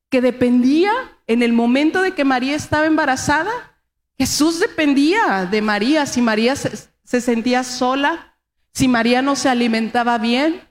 [0.09, 0.91] que dependía
[1.27, 3.49] en el momento de que María estaba embarazada.
[4.17, 6.05] Jesús dependía de María.
[6.05, 8.37] Si María se, sentía sola,
[8.73, 10.67] si María no se alimentaba bien.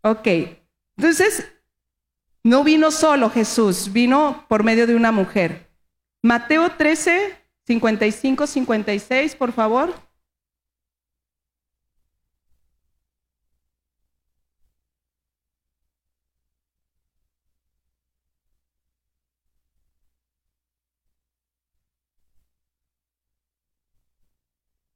[0.00, 0.26] Ok,
[0.96, 1.46] entonces
[2.42, 5.70] no vino solo Jesús, vino por medio de una mujer.
[6.22, 7.39] Mateo 13,
[7.70, 9.94] 55, 56, por favor.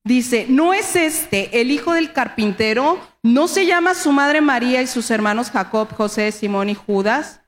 [0.02, 2.98] Dice, ¿no es este el hijo del carpintero?
[3.22, 7.40] ¿No se llama su madre María y sus hermanos Jacob, José, Simón y Judas?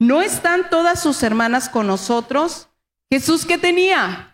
[0.00, 2.68] ¿No están todas sus hermanas con nosotros?
[3.08, 4.31] Jesús, ¿qué tenía?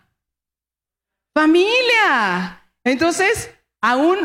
[1.39, 2.65] Familia.
[2.83, 3.49] Entonces,
[3.79, 4.17] aún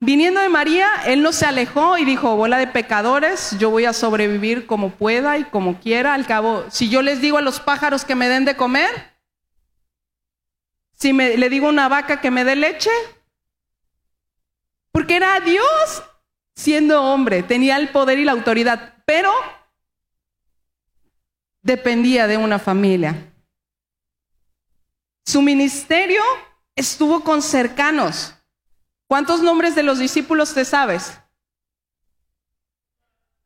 [0.00, 3.92] viniendo de María, él no se alejó y dijo, bola de pecadores, yo voy a
[3.92, 6.12] sobrevivir como pueda y como quiera.
[6.12, 8.90] Al cabo, si yo les digo a los pájaros que me den de comer,
[10.92, 12.90] si me, le digo a una vaca que me dé leche,
[14.90, 16.02] porque era Dios
[16.56, 19.32] siendo hombre, tenía el poder y la autoridad, pero
[21.62, 23.32] dependía de una familia.
[25.24, 26.22] Su ministerio
[26.76, 28.34] estuvo con cercanos.
[29.08, 31.18] ¿Cuántos nombres de los discípulos te sabes?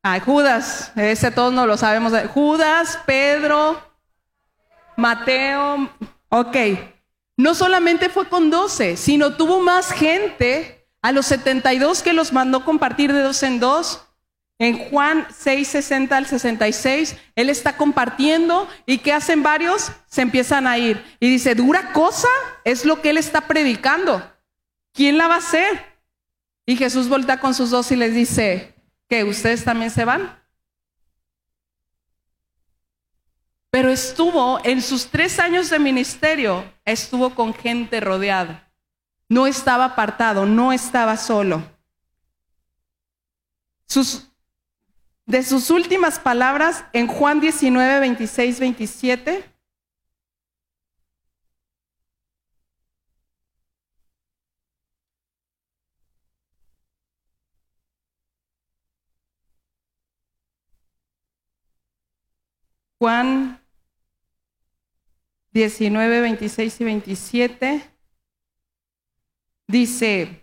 [0.03, 2.13] Ay, Judas, ese todos no lo sabemos.
[2.33, 3.81] Judas, Pedro,
[4.95, 5.89] Mateo,
[6.29, 6.57] ok.
[7.37, 12.65] No solamente fue con 12, sino tuvo más gente a los 72 que los mandó
[12.65, 14.03] compartir de dos en dos.
[14.61, 19.91] En Juan 6, 60 al 66, él está compartiendo y ¿qué hacen varios?
[20.05, 21.03] Se empiezan a ir.
[21.19, 22.27] Y dice, dura cosa
[22.63, 24.21] es lo que él está predicando.
[24.93, 25.83] ¿Quién la va a hacer?
[26.67, 28.75] Y Jesús voltea con sus dos y les dice,
[29.09, 30.39] ¿que ustedes también se van?
[33.71, 38.71] Pero estuvo en sus tres años de ministerio, estuvo con gente rodeada.
[39.27, 41.63] No estaba apartado, no estaba solo.
[45.31, 49.45] De sus últimas palabras en Juan 19, 26, 27.
[62.99, 63.61] Juan
[65.53, 67.91] 19, 26 y 27,
[69.67, 70.40] dice,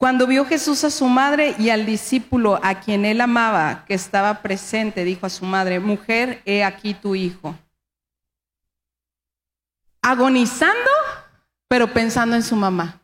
[0.00, 4.40] cuando vio Jesús a su madre y al discípulo a quien él amaba, que estaba
[4.40, 7.54] presente, dijo a su madre, mujer, he aquí tu hijo.
[10.00, 10.90] Agonizando,
[11.68, 13.02] pero pensando en su mamá.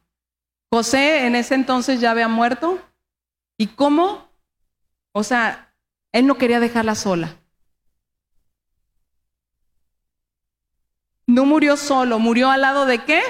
[0.70, 2.80] José en ese entonces ya había muerto.
[3.58, 4.30] ¿Y cómo?
[5.12, 5.74] O sea,
[6.12, 7.36] él no quería dejarla sola.
[11.26, 13.22] No murió solo, murió al lado de qué?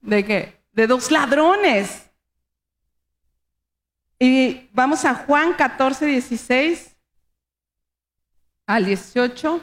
[0.00, 0.57] ¿De qué?
[0.78, 2.08] De dos ladrones.
[4.16, 6.96] Y vamos a Juan 14, 16
[8.64, 9.60] al 18.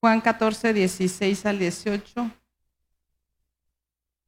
[0.00, 2.30] Juan 14, 16 al 18.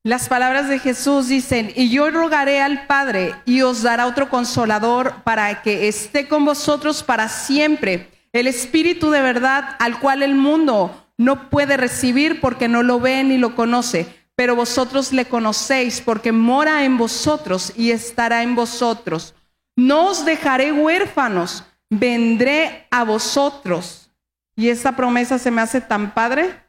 [0.05, 5.25] Las palabras de Jesús dicen, y yo rogaré al Padre y os dará otro consolador
[5.25, 11.09] para que esté con vosotros para siempre, el Espíritu de verdad al cual el mundo
[11.16, 16.33] no puede recibir porque no lo ve ni lo conoce, pero vosotros le conocéis porque
[16.33, 19.35] mora en vosotros y estará en vosotros.
[19.77, 24.11] No os dejaré huérfanos, vendré a vosotros.
[24.55, 26.62] Y esta promesa se me hace tan padre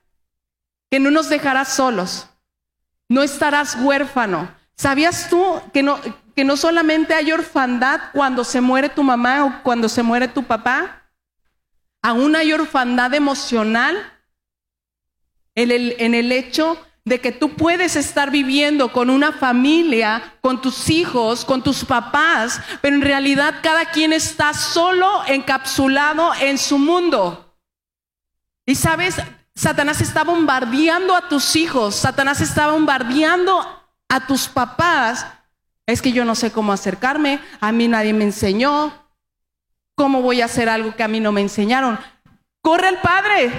[0.89, 2.27] que no nos dejarás solos
[3.09, 4.49] no estarás huérfano.
[4.75, 5.99] ¿Sabías tú que no,
[6.35, 10.43] que no solamente hay orfandad cuando se muere tu mamá o cuando se muere tu
[10.43, 11.03] papá?
[12.01, 14.13] Aún hay orfandad emocional
[15.55, 21.43] en el, hecho de que tú puedes estar viviendo con una familia, con tus hijos,
[21.43, 27.55] con tus papás, pero en realidad cada quien está solo encapsulado en su mundo.
[28.67, 29.15] Y sabes,
[29.55, 33.65] Satanás está bombardeando a tus hijos, Satanás está bombardeando
[34.09, 35.25] a tus papás.
[35.87, 39.06] Es que yo no sé cómo acercarme, a mí nadie me enseñó,
[39.97, 41.99] ¿cómo voy a hacer algo que a mí no me enseñaron?
[42.61, 43.51] Corre el padre.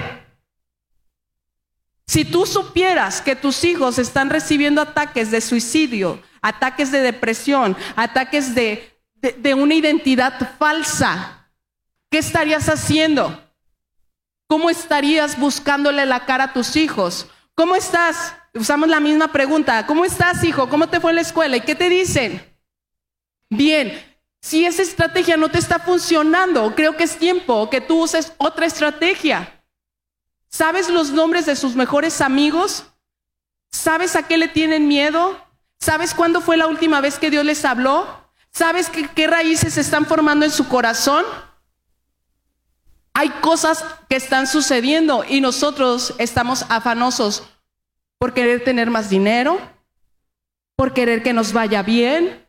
[2.07, 8.55] Si tú supieras que tus hijos están recibiendo ataques de suicidio, ataques de depresión, ataques
[8.55, 11.51] de, de, de una identidad falsa,
[12.09, 13.43] ¿qué estarías haciendo?
[14.47, 17.27] ¿Cómo estarías buscándole la cara a tus hijos?
[17.53, 18.33] ¿Cómo estás?
[18.53, 19.85] Usamos la misma pregunta.
[19.85, 20.69] ¿Cómo estás, hijo?
[20.69, 21.57] ¿Cómo te fue en la escuela?
[21.57, 22.41] ¿Y qué te dicen?
[23.49, 24.08] Bien,
[24.41, 28.65] si esa estrategia no te está funcionando, creo que es tiempo que tú uses otra
[28.65, 29.61] estrategia.
[30.49, 32.85] ¿Sabes los nombres de sus mejores amigos?
[33.71, 35.39] ¿Sabes a qué le tienen miedo?
[35.79, 38.07] ¿Sabes cuándo fue la última vez que Dios les habló?
[38.51, 41.23] ¿Sabes qué, qué raíces están formando en su corazón?
[43.13, 47.43] Hay cosas que están sucediendo y nosotros estamos afanosos
[48.17, 49.59] por querer tener más dinero,
[50.75, 52.45] por querer que nos vaya bien.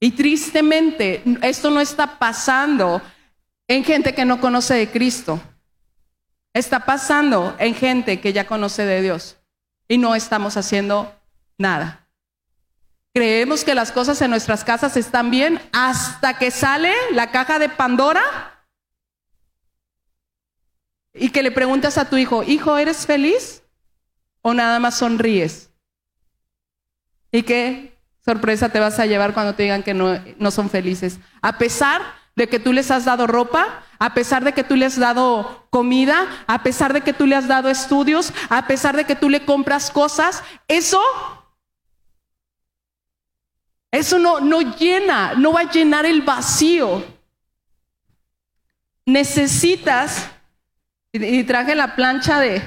[0.00, 3.02] Y tristemente, esto no está pasando
[3.68, 5.38] en gente que no conoce de Cristo.
[6.54, 9.36] Está pasando en gente que ya conoce de Dios.
[9.86, 11.14] Y no estamos haciendo
[11.58, 12.08] nada.
[13.12, 17.68] Creemos que las cosas en nuestras casas están bien hasta que sale la caja de
[17.68, 18.22] Pandora
[21.12, 23.62] y que le preguntas a tu hijo, hijo, ¿eres feliz?
[24.42, 25.70] ¿O nada más sonríes?
[27.32, 27.89] ¿Y qué
[28.30, 31.18] sorpresa te vas a llevar cuando te digan que no, no son felices?
[31.42, 32.00] A pesar
[32.36, 35.66] de que tú les has dado ropa, a pesar de que tú les has dado
[35.70, 39.28] comida, a pesar de que tú le has dado estudios, a pesar de que tú
[39.28, 41.00] le compras cosas, eso
[43.90, 47.04] eso no, no llena, no va a llenar el vacío.
[49.04, 50.30] Necesitas,
[51.12, 52.62] y, traje la plancha de,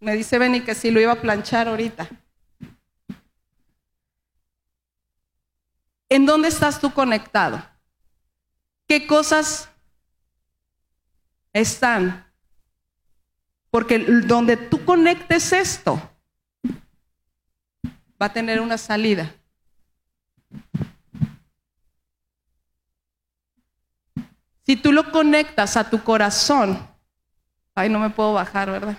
[0.00, 2.08] me dice Benny que sí lo iba a planchar ahorita.
[6.10, 7.62] ¿En dónde estás tú conectado?
[8.88, 9.70] ¿Qué cosas
[11.52, 12.26] están?
[13.70, 16.02] Porque donde tú conectes esto,
[18.20, 19.32] va a tener una salida.
[24.66, 26.88] Si tú lo conectas a tu corazón,
[27.76, 28.98] ay, no me puedo bajar, ¿verdad?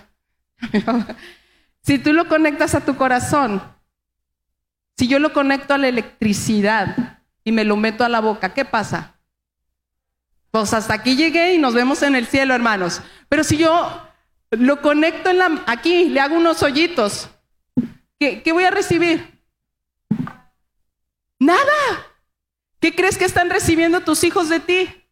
[1.82, 3.62] si tú lo conectas a tu corazón,
[5.02, 8.64] si yo lo conecto a la electricidad y me lo meto a la boca, ¿qué
[8.64, 9.18] pasa?
[10.52, 13.02] Pues hasta aquí llegué y nos vemos en el cielo, hermanos.
[13.28, 14.00] Pero si yo
[14.52, 15.28] lo conecto
[15.66, 17.28] aquí, le hago unos hoyitos,
[18.20, 19.42] ¿qué, qué voy a recibir?
[21.40, 22.06] Nada.
[22.78, 25.04] ¿Qué crees que están recibiendo tus hijos de ti?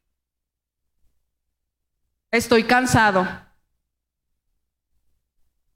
[2.30, 3.26] Estoy cansado.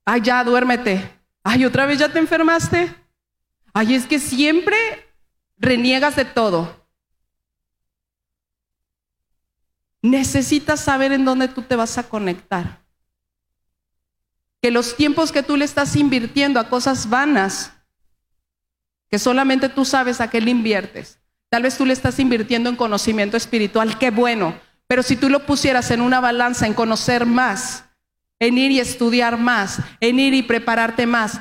[0.04, 1.18] Ay, ya, duérmete.
[1.42, 3.03] Ay, otra vez ya te enfermaste.
[3.74, 4.76] Ay, es que siempre
[5.58, 6.86] reniegas de todo.
[10.00, 12.84] Necesitas saber en dónde tú te vas a conectar.
[14.62, 17.72] Que los tiempos que tú le estás invirtiendo a cosas vanas,
[19.10, 21.18] que solamente tú sabes a qué le inviertes.
[21.48, 25.46] Tal vez tú le estás invirtiendo en conocimiento espiritual, qué bueno, pero si tú lo
[25.46, 27.84] pusieras en una balanza, en conocer más,
[28.38, 31.40] en ir y estudiar más, en ir y prepararte más,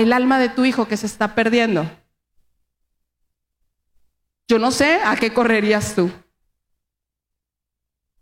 [0.00, 1.90] el alma de tu hijo que se está perdiendo.
[4.48, 6.10] Yo no sé a qué correrías tú,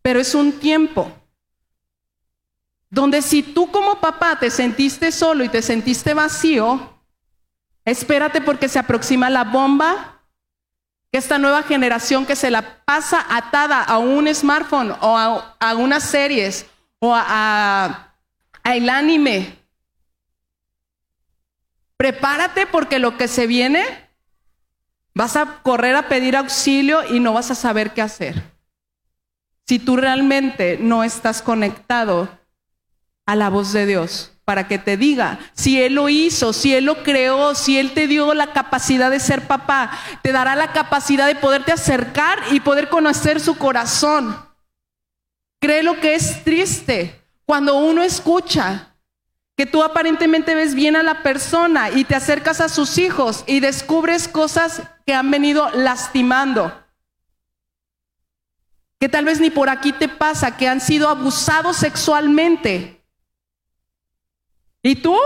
[0.02, 1.10] pero es un tiempo
[2.90, 7.00] donde si tú como papá te sentiste solo y te sentiste vacío,
[7.84, 10.20] espérate porque se aproxima la bomba
[11.10, 16.02] que esta nueva generación que se la pasa atada a un smartphone o a, unas
[16.02, 16.66] series
[16.98, 18.14] o a,
[18.64, 19.58] el anime,
[22.02, 23.84] Prepárate porque lo que se viene,
[25.14, 28.42] vas a correr a pedir auxilio y no vas a saber qué hacer.
[29.68, 32.28] Si tú realmente no estás conectado
[33.24, 36.86] a la voz de Dios para que te diga si Él lo hizo, si Él
[36.86, 41.28] lo creó, si Él te dio la capacidad de ser papá, te dará la capacidad
[41.28, 44.36] de poderte acercar y poder conocer su corazón.
[45.60, 48.91] Cree lo que es triste cuando uno escucha
[49.62, 53.60] que tú aparentemente ves bien a la persona y te acercas a sus hijos y
[53.60, 56.84] descubres cosas que han venido lastimando.
[58.98, 63.06] Que tal vez ni por aquí te pasa, que han sido abusados sexualmente.
[64.82, 65.16] ¿Y tú?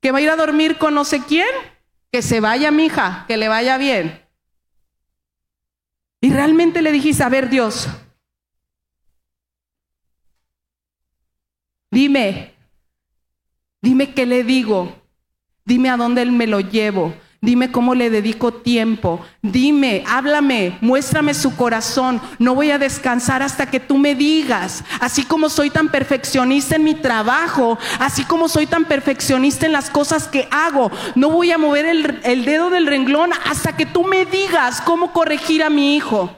[0.00, 1.46] ¿Que va a ir a dormir con no sé quién?
[2.10, 4.20] Que se vaya, mija, que le vaya bien.
[6.20, 7.86] Y realmente le dijiste, a ver, Dios,
[11.92, 12.54] Dime,
[13.82, 14.96] dime qué le digo,
[15.66, 17.12] dime a dónde me lo llevo,
[17.42, 23.66] dime cómo le dedico tiempo, dime, háblame, muéstrame su corazón, no voy a descansar hasta
[23.66, 28.66] que tú me digas, así como soy tan perfeccionista en mi trabajo, así como soy
[28.66, 32.86] tan perfeccionista en las cosas que hago, no voy a mover el, el dedo del
[32.86, 36.34] renglón hasta que tú me digas cómo corregir a mi hijo.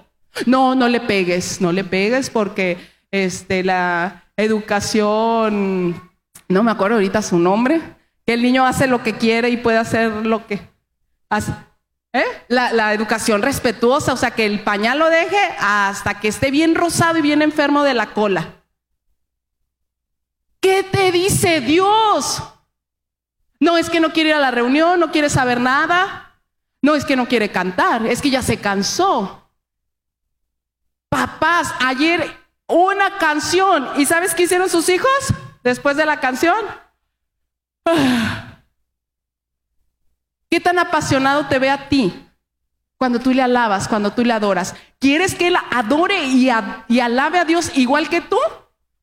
[0.46, 2.76] No, no le pegues, no le pegues porque
[3.12, 6.10] este, la, educación,
[6.48, 7.80] no me acuerdo ahorita su nombre,
[8.26, 10.60] que el niño hace lo que quiere y puede hacer lo que
[11.28, 11.52] hace.
[12.12, 12.24] ¿Eh?
[12.48, 16.76] La, la, educación respetuosa, o sea, que el pañal lo deje hasta que esté bien
[16.76, 18.62] rosado y bien enfermo de la cola.
[20.60, 22.42] ¿Qué te dice Dios?
[23.58, 26.24] No es que no quiere ir a la reunión, no quiere saber nada.
[26.84, 29.48] No es que no quiere cantar, es que ya se cansó.
[31.08, 33.88] Papás, ayer una canción.
[33.96, 35.10] ¿Y sabes qué hicieron sus hijos
[35.62, 36.56] después de la canción?
[40.50, 42.28] ¿Qué tan apasionado te ve a ti
[42.96, 44.74] cuando tú le alabas, cuando tú le adoras?
[44.98, 46.48] ¿Quieres que él adore y,
[46.88, 48.38] y alabe a Dios igual que tú?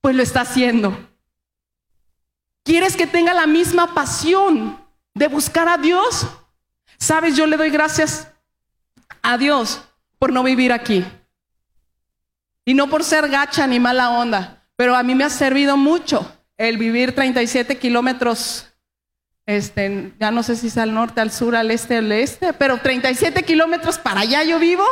[0.01, 0.97] Pues lo está haciendo.
[2.63, 4.79] ¿Quieres que tenga la misma pasión
[5.13, 6.27] de buscar a Dios?
[6.97, 8.31] Sabes, yo le doy gracias
[9.21, 9.81] a Dios
[10.19, 11.05] por no vivir aquí.
[12.65, 16.31] Y no por ser gacha ni mala onda, pero a mí me ha servido mucho
[16.57, 18.67] el vivir 37 kilómetros,
[19.47, 22.77] este, ya no sé si es al norte, al sur, al este, al este, pero
[22.77, 24.85] 37 kilómetros para allá yo vivo,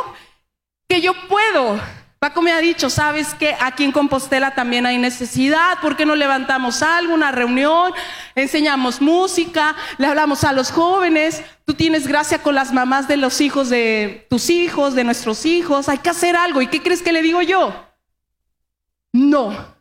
[0.88, 1.80] que yo puedo.
[2.20, 6.14] Paco me ha dicho, ¿sabes que Aquí en Compostela también hay necesidad, ¿por qué no
[6.14, 7.94] levantamos algo, una reunión,
[8.34, 11.42] enseñamos música, le hablamos a los jóvenes?
[11.64, 15.88] Tú tienes gracia con las mamás de los hijos de tus hijos, de nuestros hijos,
[15.88, 16.60] hay que hacer algo.
[16.60, 17.88] ¿Y qué crees que le digo yo?
[19.14, 19.74] No,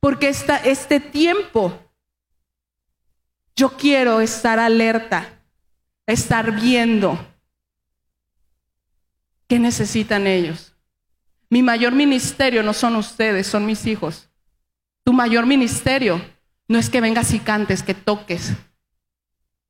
[0.00, 1.78] porque esta, este tiempo
[3.54, 5.28] yo quiero estar alerta,
[6.06, 7.24] estar viendo
[9.46, 10.69] qué necesitan ellos.
[11.50, 14.28] Mi mayor ministerio no son ustedes, son mis hijos.
[15.04, 16.24] Tu mayor ministerio
[16.68, 18.52] no es que vengas y cantes, que toques,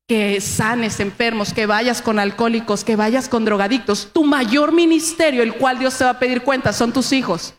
[0.06, 4.10] que sanes enfermos, que vayas con alcohólicos, que vayas con drogadictos.
[4.12, 7.54] Tu mayor ministerio, el cual Dios te va a pedir cuenta, son tus hijos.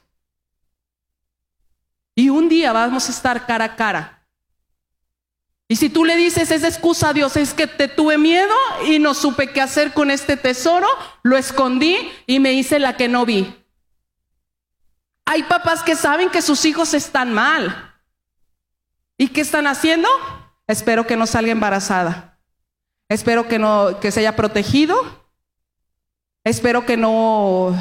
[2.13, 4.27] Y un día vamos a estar cara a cara.
[5.67, 8.53] Y si tú le dices, esa excusa a Dios, es que te tuve miedo
[8.85, 10.87] y no supe qué hacer con este tesoro,
[11.23, 11.97] lo escondí
[12.27, 13.55] y me hice la que no vi.
[15.31, 17.95] Hay papás que saben que sus hijos están mal.
[19.17, 20.09] ¿Y qué están haciendo?
[20.67, 22.37] Espero que no salga embarazada.
[23.07, 24.97] Espero que no que se haya protegido.
[26.43, 27.73] Espero que no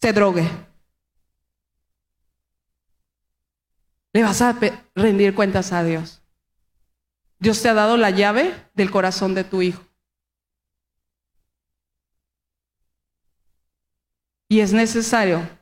[0.00, 0.50] se drogue.
[4.12, 4.58] Le vas a
[4.96, 6.20] rendir cuentas a Dios.
[7.38, 9.80] Dios te ha dado la llave del corazón de tu hijo.
[14.48, 15.59] Y es necesario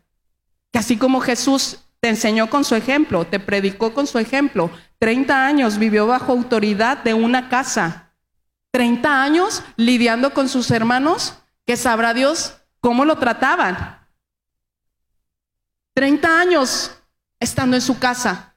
[0.73, 5.47] que así como Jesús te enseñó con su ejemplo, te predicó con su ejemplo, 30
[5.47, 8.09] años vivió bajo autoridad de una casa
[8.71, 11.35] 30 años lidiando con sus hermanos,
[11.67, 13.99] que sabrá Dios cómo lo trataban.
[15.95, 16.93] 30 años
[17.41, 18.55] estando en su casa.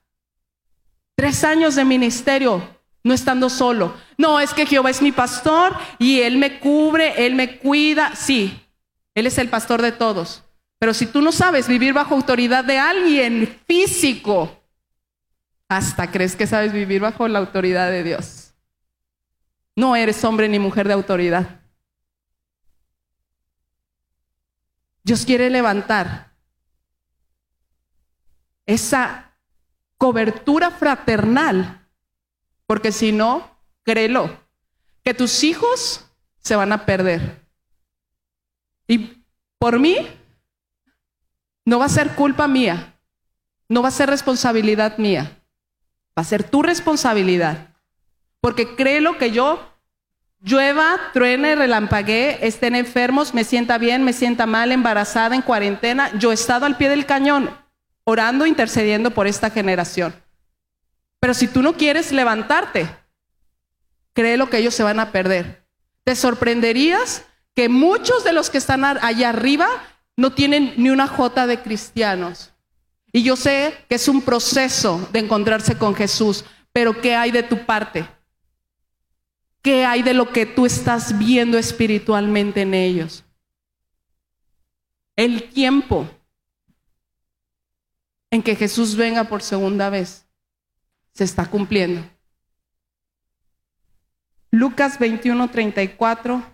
[1.15, 3.95] Tres años de ministerio, no estando solo.
[4.17, 8.15] No, es que Jehová es mi pastor y Él me cubre, Él me cuida.
[8.15, 8.63] Sí,
[9.15, 10.43] Él es el pastor de todos.
[10.81, 14.63] Pero si tú no sabes vivir bajo autoridad de alguien físico,
[15.69, 18.55] hasta crees que sabes vivir bajo la autoridad de Dios.
[19.75, 21.61] No eres hombre ni mujer de autoridad.
[25.03, 26.33] Dios quiere levantar
[28.65, 29.35] esa
[29.99, 31.87] cobertura fraternal,
[32.65, 34.35] porque si no, créelo,
[35.03, 36.07] que tus hijos
[36.39, 37.45] se van a perder.
[38.87, 39.23] Y
[39.59, 40.17] por mí,
[41.65, 42.95] no va a ser culpa mía,
[43.69, 45.41] no va a ser responsabilidad mía,
[46.17, 47.69] va a ser tu responsabilidad.
[48.39, 49.59] Porque créelo que yo
[50.41, 56.31] llueva, truene, relampaguee, estén enfermos, me sienta bien, me sienta mal, embarazada, en cuarentena, yo
[56.31, 57.55] he estado al pie del cañón,
[58.03, 60.13] orando, intercediendo por esta generación.
[61.19, 62.89] Pero si tú no quieres levantarte,
[64.13, 65.63] créelo que ellos se van a perder.
[66.03, 67.23] Te sorprenderías
[67.55, 69.67] que muchos de los que están allá arriba
[70.17, 72.53] no tienen ni una jota de cristianos.
[73.11, 77.43] Y yo sé que es un proceso de encontrarse con Jesús, pero ¿qué hay de
[77.43, 78.07] tu parte?
[79.61, 83.23] ¿Qué hay de lo que tú estás viendo espiritualmente en ellos?
[85.15, 86.09] El tiempo
[88.31, 90.25] en que Jesús venga por segunda vez
[91.13, 92.01] se está cumpliendo.
[94.49, 96.50] Lucas 21, 34.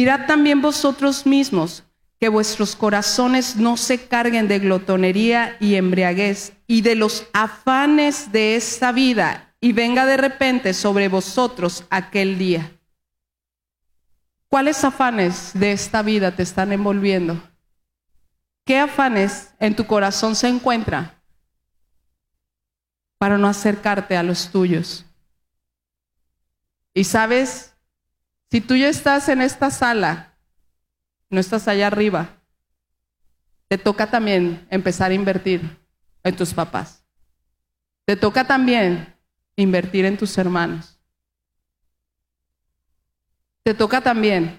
[0.00, 1.84] Mirad también vosotros mismos
[2.18, 8.56] que vuestros corazones no se carguen de glotonería y embriaguez y de los afanes de
[8.56, 12.72] esta vida y venga de repente sobre vosotros aquel día.
[14.48, 17.38] ¿Cuáles afanes de esta vida te están envolviendo?
[18.64, 21.12] ¿Qué afanes en tu corazón se encuentran
[23.18, 25.04] para no acercarte a los tuyos?
[26.94, 27.69] Y sabes,
[28.50, 30.36] si tú ya estás en esta sala,
[31.28, 32.42] no estás allá arriba,
[33.68, 35.78] te toca también empezar a invertir
[36.24, 37.04] en tus papás.
[38.04, 39.14] Te toca también
[39.54, 40.98] invertir en tus hermanos.
[43.62, 44.58] Te toca también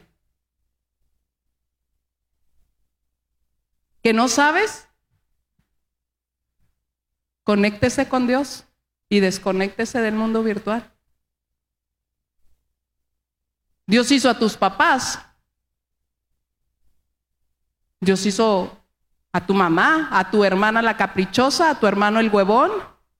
[4.01, 4.87] que no sabes,
[7.43, 8.65] conéctese con Dios
[9.09, 10.90] y desconéctese del mundo virtual.
[13.91, 15.19] Dios hizo a tus papás.
[17.99, 18.85] Dios hizo
[19.33, 22.71] a tu mamá, a tu hermana la caprichosa, a tu hermano el huevón,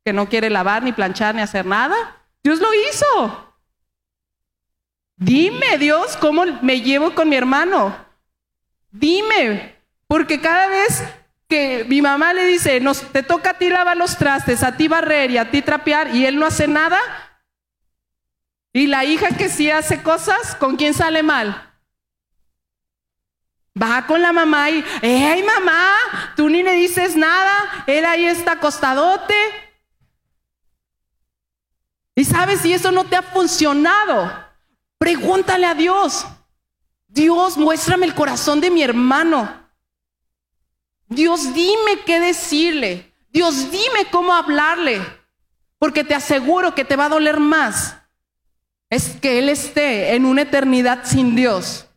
[0.05, 2.26] que no quiere lavar, ni planchar, ni hacer nada.
[2.41, 3.53] Dios lo hizo.
[5.17, 7.93] Dime, Dios, ¿cómo me llevo con mi hermano?
[8.91, 9.76] Dime,
[10.07, 11.03] porque cada vez
[11.49, 14.88] que mi mamá le dice, nos, te toca a ti lavar los trastes, a ti
[14.88, 16.97] barrer y a ti trapear, y él no hace nada,
[18.74, 21.69] y la hija que sí hace cosas, ¿con quién sale mal?
[23.82, 26.34] Va con la mamá y, ¡hey mamá!
[26.36, 29.36] Tú ni le dices nada, él ahí está acostadote.
[32.15, 34.32] Y sabes, si eso no te ha funcionado,
[34.97, 36.26] pregúntale a Dios.
[37.07, 39.69] Dios, muéstrame el corazón de mi hermano.
[41.07, 43.13] Dios, dime qué decirle.
[43.30, 45.01] Dios, dime cómo hablarle.
[45.78, 48.00] Porque te aseguro que te va a doler más
[48.91, 51.87] es que Él esté en una eternidad sin Dios.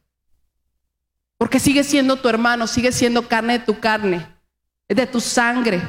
[1.36, 4.26] Porque sigue siendo tu hermano, sigue siendo carne de tu carne,
[4.88, 5.82] de tu sangre.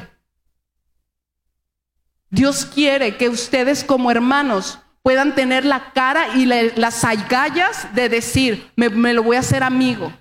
[2.28, 8.72] Dios quiere que ustedes como hermanos puedan tener la cara y las agallas de decir,
[8.74, 10.12] me, me lo voy a hacer amigo.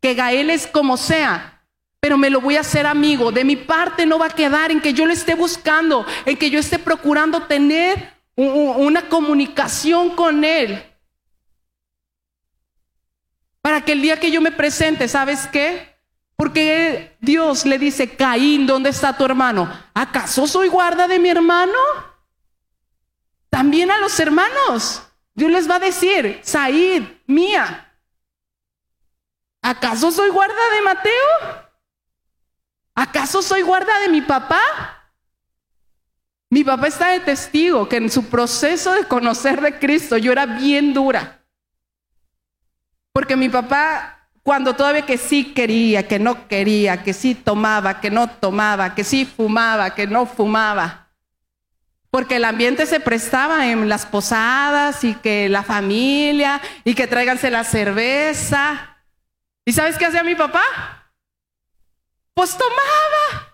[0.00, 1.64] Que Gael es como sea,
[2.00, 3.30] pero me lo voy a hacer amigo.
[3.30, 6.50] De mi parte no va a quedar en que yo lo esté buscando, en que
[6.50, 10.82] yo esté procurando tener una comunicación con Él.
[13.60, 15.92] Para que el día que yo me presente, ¿sabes qué?
[16.36, 19.72] Porque Dios le dice, Caín, ¿dónde está tu hermano?
[19.94, 21.78] ¿Acaso soy guarda de mi hermano?
[23.48, 25.02] También a los hermanos.
[25.34, 27.94] Dios les va a decir, Said, mía.
[29.62, 31.62] ¿Acaso soy guarda de Mateo?
[32.94, 35.01] ¿Acaso soy guarda de mi papá?
[36.52, 40.44] Mi papá está de testigo que en su proceso de conocer de Cristo yo era
[40.44, 41.42] bien dura.
[43.10, 48.10] Porque mi papá, cuando todavía que sí quería, que no quería, que sí tomaba, que
[48.10, 51.08] no tomaba, que sí fumaba, que no fumaba,
[52.10, 57.50] porque el ambiente se prestaba en las posadas y que la familia y que tráiganse
[57.50, 58.98] la cerveza.
[59.64, 60.62] ¿Y sabes qué hacía mi papá?
[62.34, 63.51] Pues tomaba.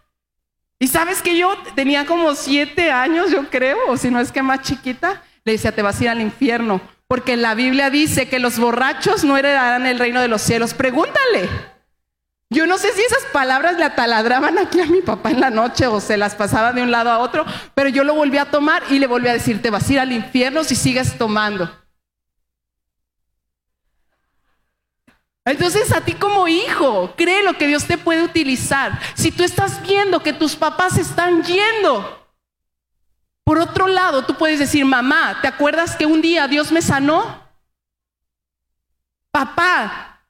[0.79, 4.43] Y sabes que yo tenía como siete años, yo creo, o si no es que
[4.43, 8.39] más chiquita, le decía, te vas a ir al infierno, porque la Biblia dice que
[8.39, 10.75] los borrachos no heredarán el reino de los cielos.
[10.75, 11.49] Pregúntale.
[12.51, 15.87] Yo no sé si esas palabras le ataladraban aquí a mi papá en la noche
[15.87, 18.83] o se las pasaba de un lado a otro, pero yo lo volví a tomar
[18.89, 21.71] y le volví a decir, te vas a ir al infierno si sigues tomando.
[25.51, 29.01] Entonces a ti como hijo, cree lo que Dios te puede utilizar.
[29.15, 32.27] Si tú estás viendo que tus papás están yendo,
[33.45, 37.49] por otro lado, tú puedes decir, mamá, ¿te acuerdas que un día Dios me sanó?
[39.31, 40.21] Papá,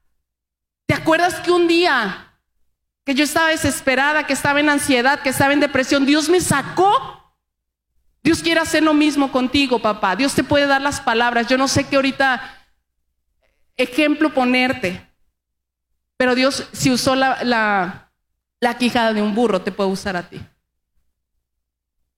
[0.86, 2.32] ¿te acuerdas que un día
[3.04, 7.34] que yo estaba desesperada, que estaba en ansiedad, que estaba en depresión, Dios me sacó?
[8.22, 10.14] Dios quiere hacer lo mismo contigo, papá.
[10.14, 11.48] Dios te puede dar las palabras.
[11.48, 12.54] Yo no sé qué ahorita
[13.76, 15.07] ejemplo ponerte.
[16.18, 18.12] Pero Dios, si usó la, la,
[18.60, 20.44] la quijada de un burro, te puede usar a ti.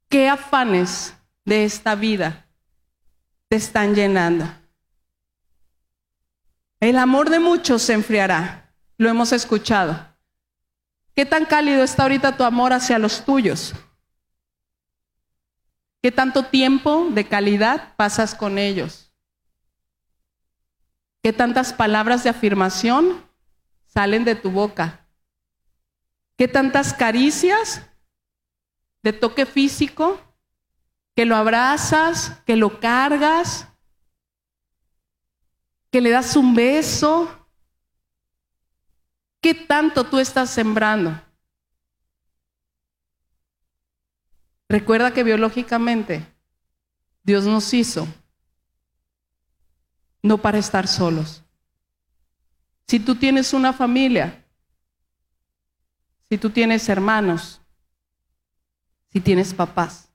[0.08, 2.48] ¿Qué afanes de esta vida
[3.48, 4.52] te están llenando?
[6.80, 8.72] El amor de muchos se enfriará.
[8.96, 10.08] Lo hemos escuchado.
[11.14, 13.74] ¿Qué tan cálido está ahorita tu amor hacia los tuyos?
[16.02, 19.12] ¿Qué tanto tiempo de calidad pasas con ellos?
[21.22, 23.29] ¿Qué tantas palabras de afirmación
[23.92, 25.06] salen de tu boca?
[26.36, 27.82] ¿Qué tantas caricias
[29.02, 30.20] de toque físico
[31.14, 33.66] que lo abrazas, que lo cargas,
[35.90, 37.48] que le das un beso?
[39.42, 41.20] ¿Qué tanto tú estás sembrando?
[44.68, 46.24] Recuerda que biológicamente
[47.24, 48.06] Dios nos hizo
[50.22, 51.42] no para estar solos.
[52.90, 54.44] Si tú tienes una familia,
[56.28, 57.60] si tú tienes hermanos,
[59.12, 60.08] si tienes papás,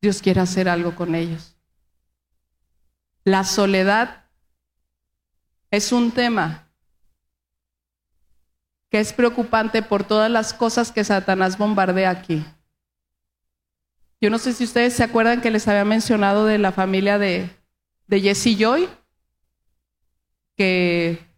[0.00, 1.56] Dios quiere hacer algo con ellos.
[3.22, 4.24] La soledad
[5.70, 6.68] es un tema
[8.90, 12.44] que es preocupante por todas las cosas que Satanás bombardea aquí.
[14.20, 17.56] Yo no sé si ustedes se acuerdan que les había mencionado de la familia de,
[18.08, 18.88] de Jesse Joy,
[20.56, 21.31] que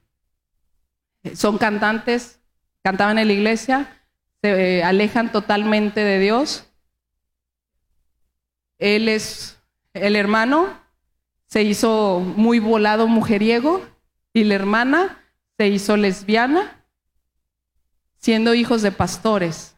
[1.34, 2.40] son cantantes,
[2.82, 4.02] cantaban en la iglesia,
[4.42, 6.66] se eh, alejan totalmente de Dios.
[8.78, 9.58] Él es
[9.94, 10.78] el hermano,
[11.46, 13.82] se hizo muy volado mujeriego
[14.32, 15.24] y la hermana
[15.56, 16.84] se hizo lesbiana,
[18.18, 19.76] siendo hijos de pastores.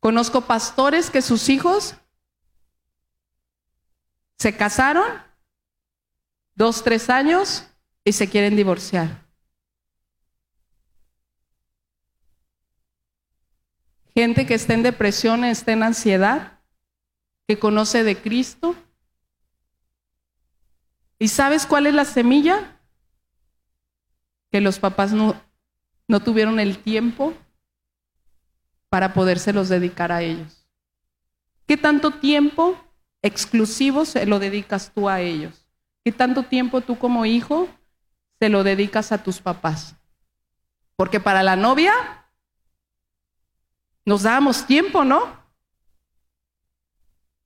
[0.00, 1.96] Conozco pastores que sus hijos
[4.38, 5.06] se casaron
[6.54, 7.64] dos, tres años
[8.04, 9.22] y se quieren divorciar.
[14.14, 16.60] Gente que está en depresión, está en ansiedad,
[17.46, 18.74] que conoce de Cristo.
[21.18, 22.80] ¿Y sabes cuál es la semilla?
[24.50, 25.40] Que los papás no,
[26.08, 27.34] no tuvieron el tiempo
[28.88, 30.66] para podérselos dedicar a ellos.
[31.66, 32.76] ¿Qué tanto tiempo
[33.22, 35.66] exclusivo se lo dedicas tú a ellos?
[36.04, 37.68] ¿Qué tanto tiempo tú como hijo
[38.38, 39.94] se lo dedicas a tus papás?
[40.96, 42.21] Porque para la novia
[44.04, 45.40] nos damos tiempo, ¿no?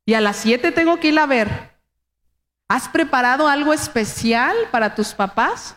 [0.05, 1.77] Y a las siete tengo que ir a ver.
[2.69, 5.77] ¿Has preparado algo especial para tus papás?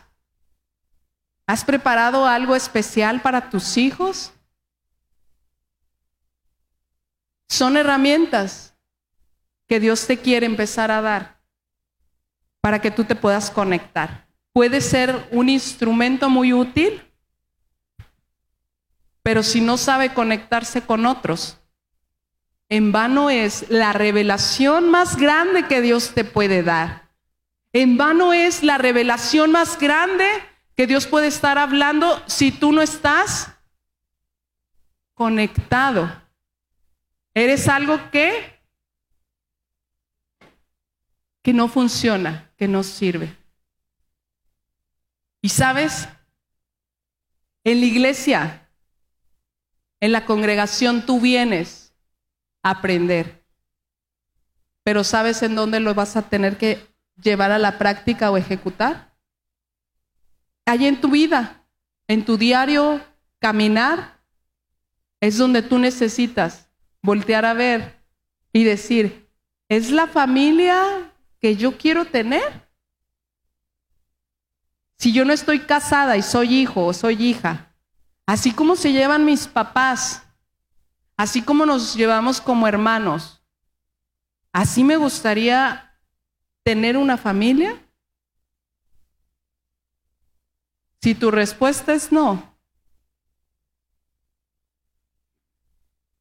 [1.46, 4.32] ¿Has preparado algo especial para tus hijos?
[7.48, 8.74] Son herramientas
[9.66, 11.40] que Dios te quiere empezar a dar
[12.60, 14.28] para que tú te puedas conectar.
[14.52, 17.09] Puede ser un instrumento muy útil
[19.30, 21.56] pero si no sabe conectarse con otros,
[22.68, 27.12] en vano es la revelación más grande que Dios te puede dar.
[27.72, 30.26] En vano es la revelación más grande
[30.74, 33.52] que Dios puede estar hablando si tú no estás
[35.14, 36.10] conectado.
[37.32, 38.60] Eres algo que
[41.40, 43.36] que no funciona, que no sirve.
[45.40, 46.08] Y sabes,
[47.62, 48.59] en la iglesia
[50.00, 51.94] en la congregación tú vienes
[52.62, 53.44] a aprender,
[54.82, 56.86] pero ¿sabes en dónde lo vas a tener que
[57.22, 59.14] llevar a la práctica o ejecutar?
[60.64, 61.66] Allí en tu vida,
[62.08, 63.00] en tu diario
[63.38, 64.20] caminar,
[65.20, 66.68] es donde tú necesitas
[67.02, 68.00] voltear a ver
[68.52, 69.28] y decir,
[69.68, 72.68] ¿es la familia que yo quiero tener?
[74.98, 77.69] Si yo no estoy casada y soy hijo o soy hija,
[78.30, 80.22] Así como se llevan mis papás,
[81.16, 83.42] así como nos llevamos como hermanos,
[84.52, 85.98] así me gustaría
[86.62, 87.84] tener una familia.
[91.02, 92.54] Si tu respuesta es no,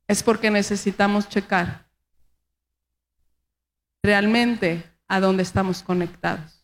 [0.08, 1.88] es porque necesitamos checar
[4.02, 6.59] realmente a dónde estamos conectados.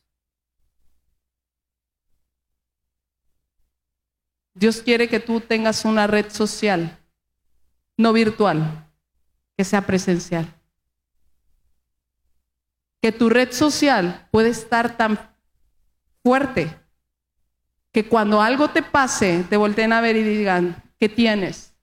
[4.56, 6.98] Dios quiere que tú tengas una red social,
[7.98, 8.90] no virtual,
[9.58, 10.48] que sea presencial.
[13.02, 15.20] Que tu red social puede estar tan
[16.24, 16.74] fuerte
[17.92, 21.74] que cuando algo te pase, te volteen a ver y digan, ¿qué tienes?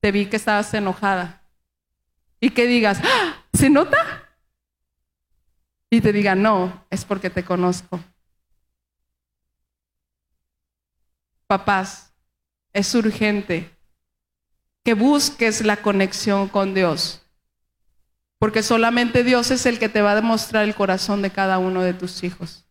[0.00, 1.42] Te vi que estabas enojada.
[2.40, 3.44] Y que digas, ¡Ah!
[3.52, 3.96] ¿se nota?
[5.90, 8.00] Y te digan, no, es porque te conozco.
[11.46, 12.12] Papás,
[12.72, 13.70] es urgente
[14.82, 17.22] que busques la conexión con Dios,
[18.38, 21.82] porque solamente Dios es el que te va a demostrar el corazón de cada uno
[21.82, 22.66] de tus hijos.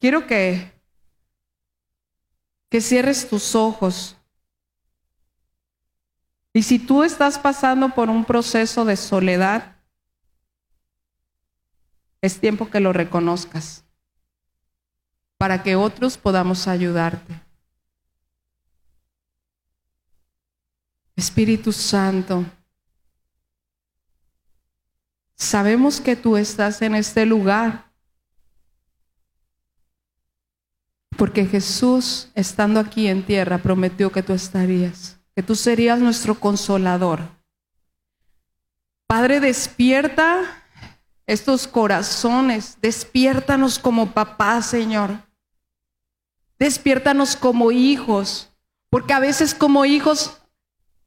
[0.00, 0.72] Quiero que,
[2.68, 4.16] que cierres tus ojos.
[6.52, 9.76] Y si tú estás pasando por un proceso de soledad,
[12.20, 13.84] es tiempo que lo reconozcas
[15.42, 17.34] para que otros podamos ayudarte.
[21.16, 22.44] Espíritu Santo,
[25.34, 27.90] sabemos que tú estás en este lugar
[31.16, 37.18] porque Jesús, estando aquí en tierra, prometió que tú estarías, que tú serías nuestro consolador.
[39.08, 40.62] Padre, despierta
[41.26, 45.31] estos corazones, despiértanos como papá, Señor.
[46.62, 48.48] Despiértanos como hijos,
[48.88, 50.40] porque a veces como hijos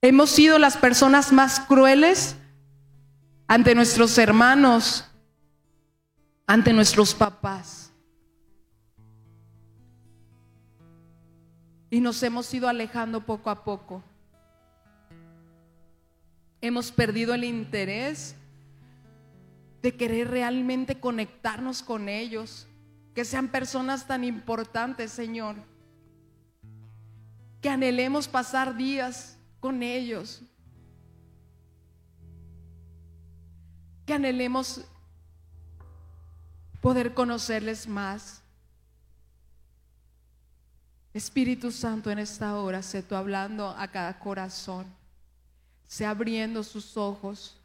[0.01, 2.35] hemos sido las personas más crueles
[3.47, 5.09] ante nuestros hermanos,
[6.45, 7.93] ante nuestros papás.
[11.89, 14.03] Y nos hemos ido alejando poco a poco.
[16.59, 18.35] Hemos perdido el interés
[19.81, 22.67] de querer realmente conectarnos con ellos
[23.15, 25.55] que sean personas tan importantes, Señor.
[27.61, 30.41] Que anhelemos pasar días con ellos.
[34.05, 34.81] Que anhelemos
[36.81, 38.41] poder conocerles más.
[41.13, 44.85] Espíritu Santo, en esta hora, sé tú hablando a cada corazón,
[45.87, 47.57] sé abriendo sus ojos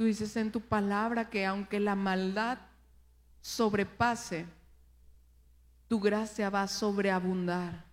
[0.00, 2.56] Tú dices en tu palabra que aunque la maldad
[3.42, 4.46] sobrepase,
[5.88, 7.84] tu gracia va a sobreabundar.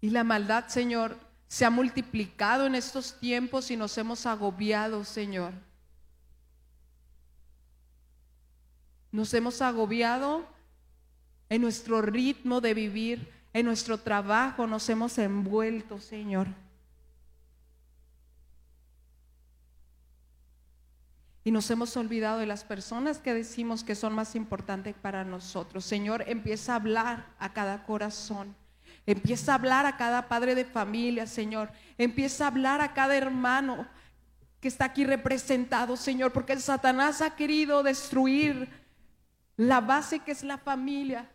[0.00, 5.52] Y la maldad, Señor, se ha multiplicado en estos tiempos y nos hemos agobiado, Señor.
[9.12, 10.46] Nos hemos agobiado
[11.50, 16.46] en nuestro ritmo de vivir, en nuestro trabajo, nos hemos envuelto, Señor.
[21.46, 25.84] Y nos hemos olvidado de las personas que decimos que son más importantes para nosotros.
[25.84, 28.56] Señor, empieza a hablar a cada corazón.
[29.06, 31.70] Empieza a hablar a cada padre de familia, Señor.
[31.98, 33.86] Empieza a hablar a cada hermano
[34.60, 38.68] que está aquí representado, Señor, porque Satanás ha querido destruir
[39.56, 41.30] la base que es la familia.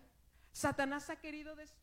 [0.52, 1.81] Satanás ha querido destruir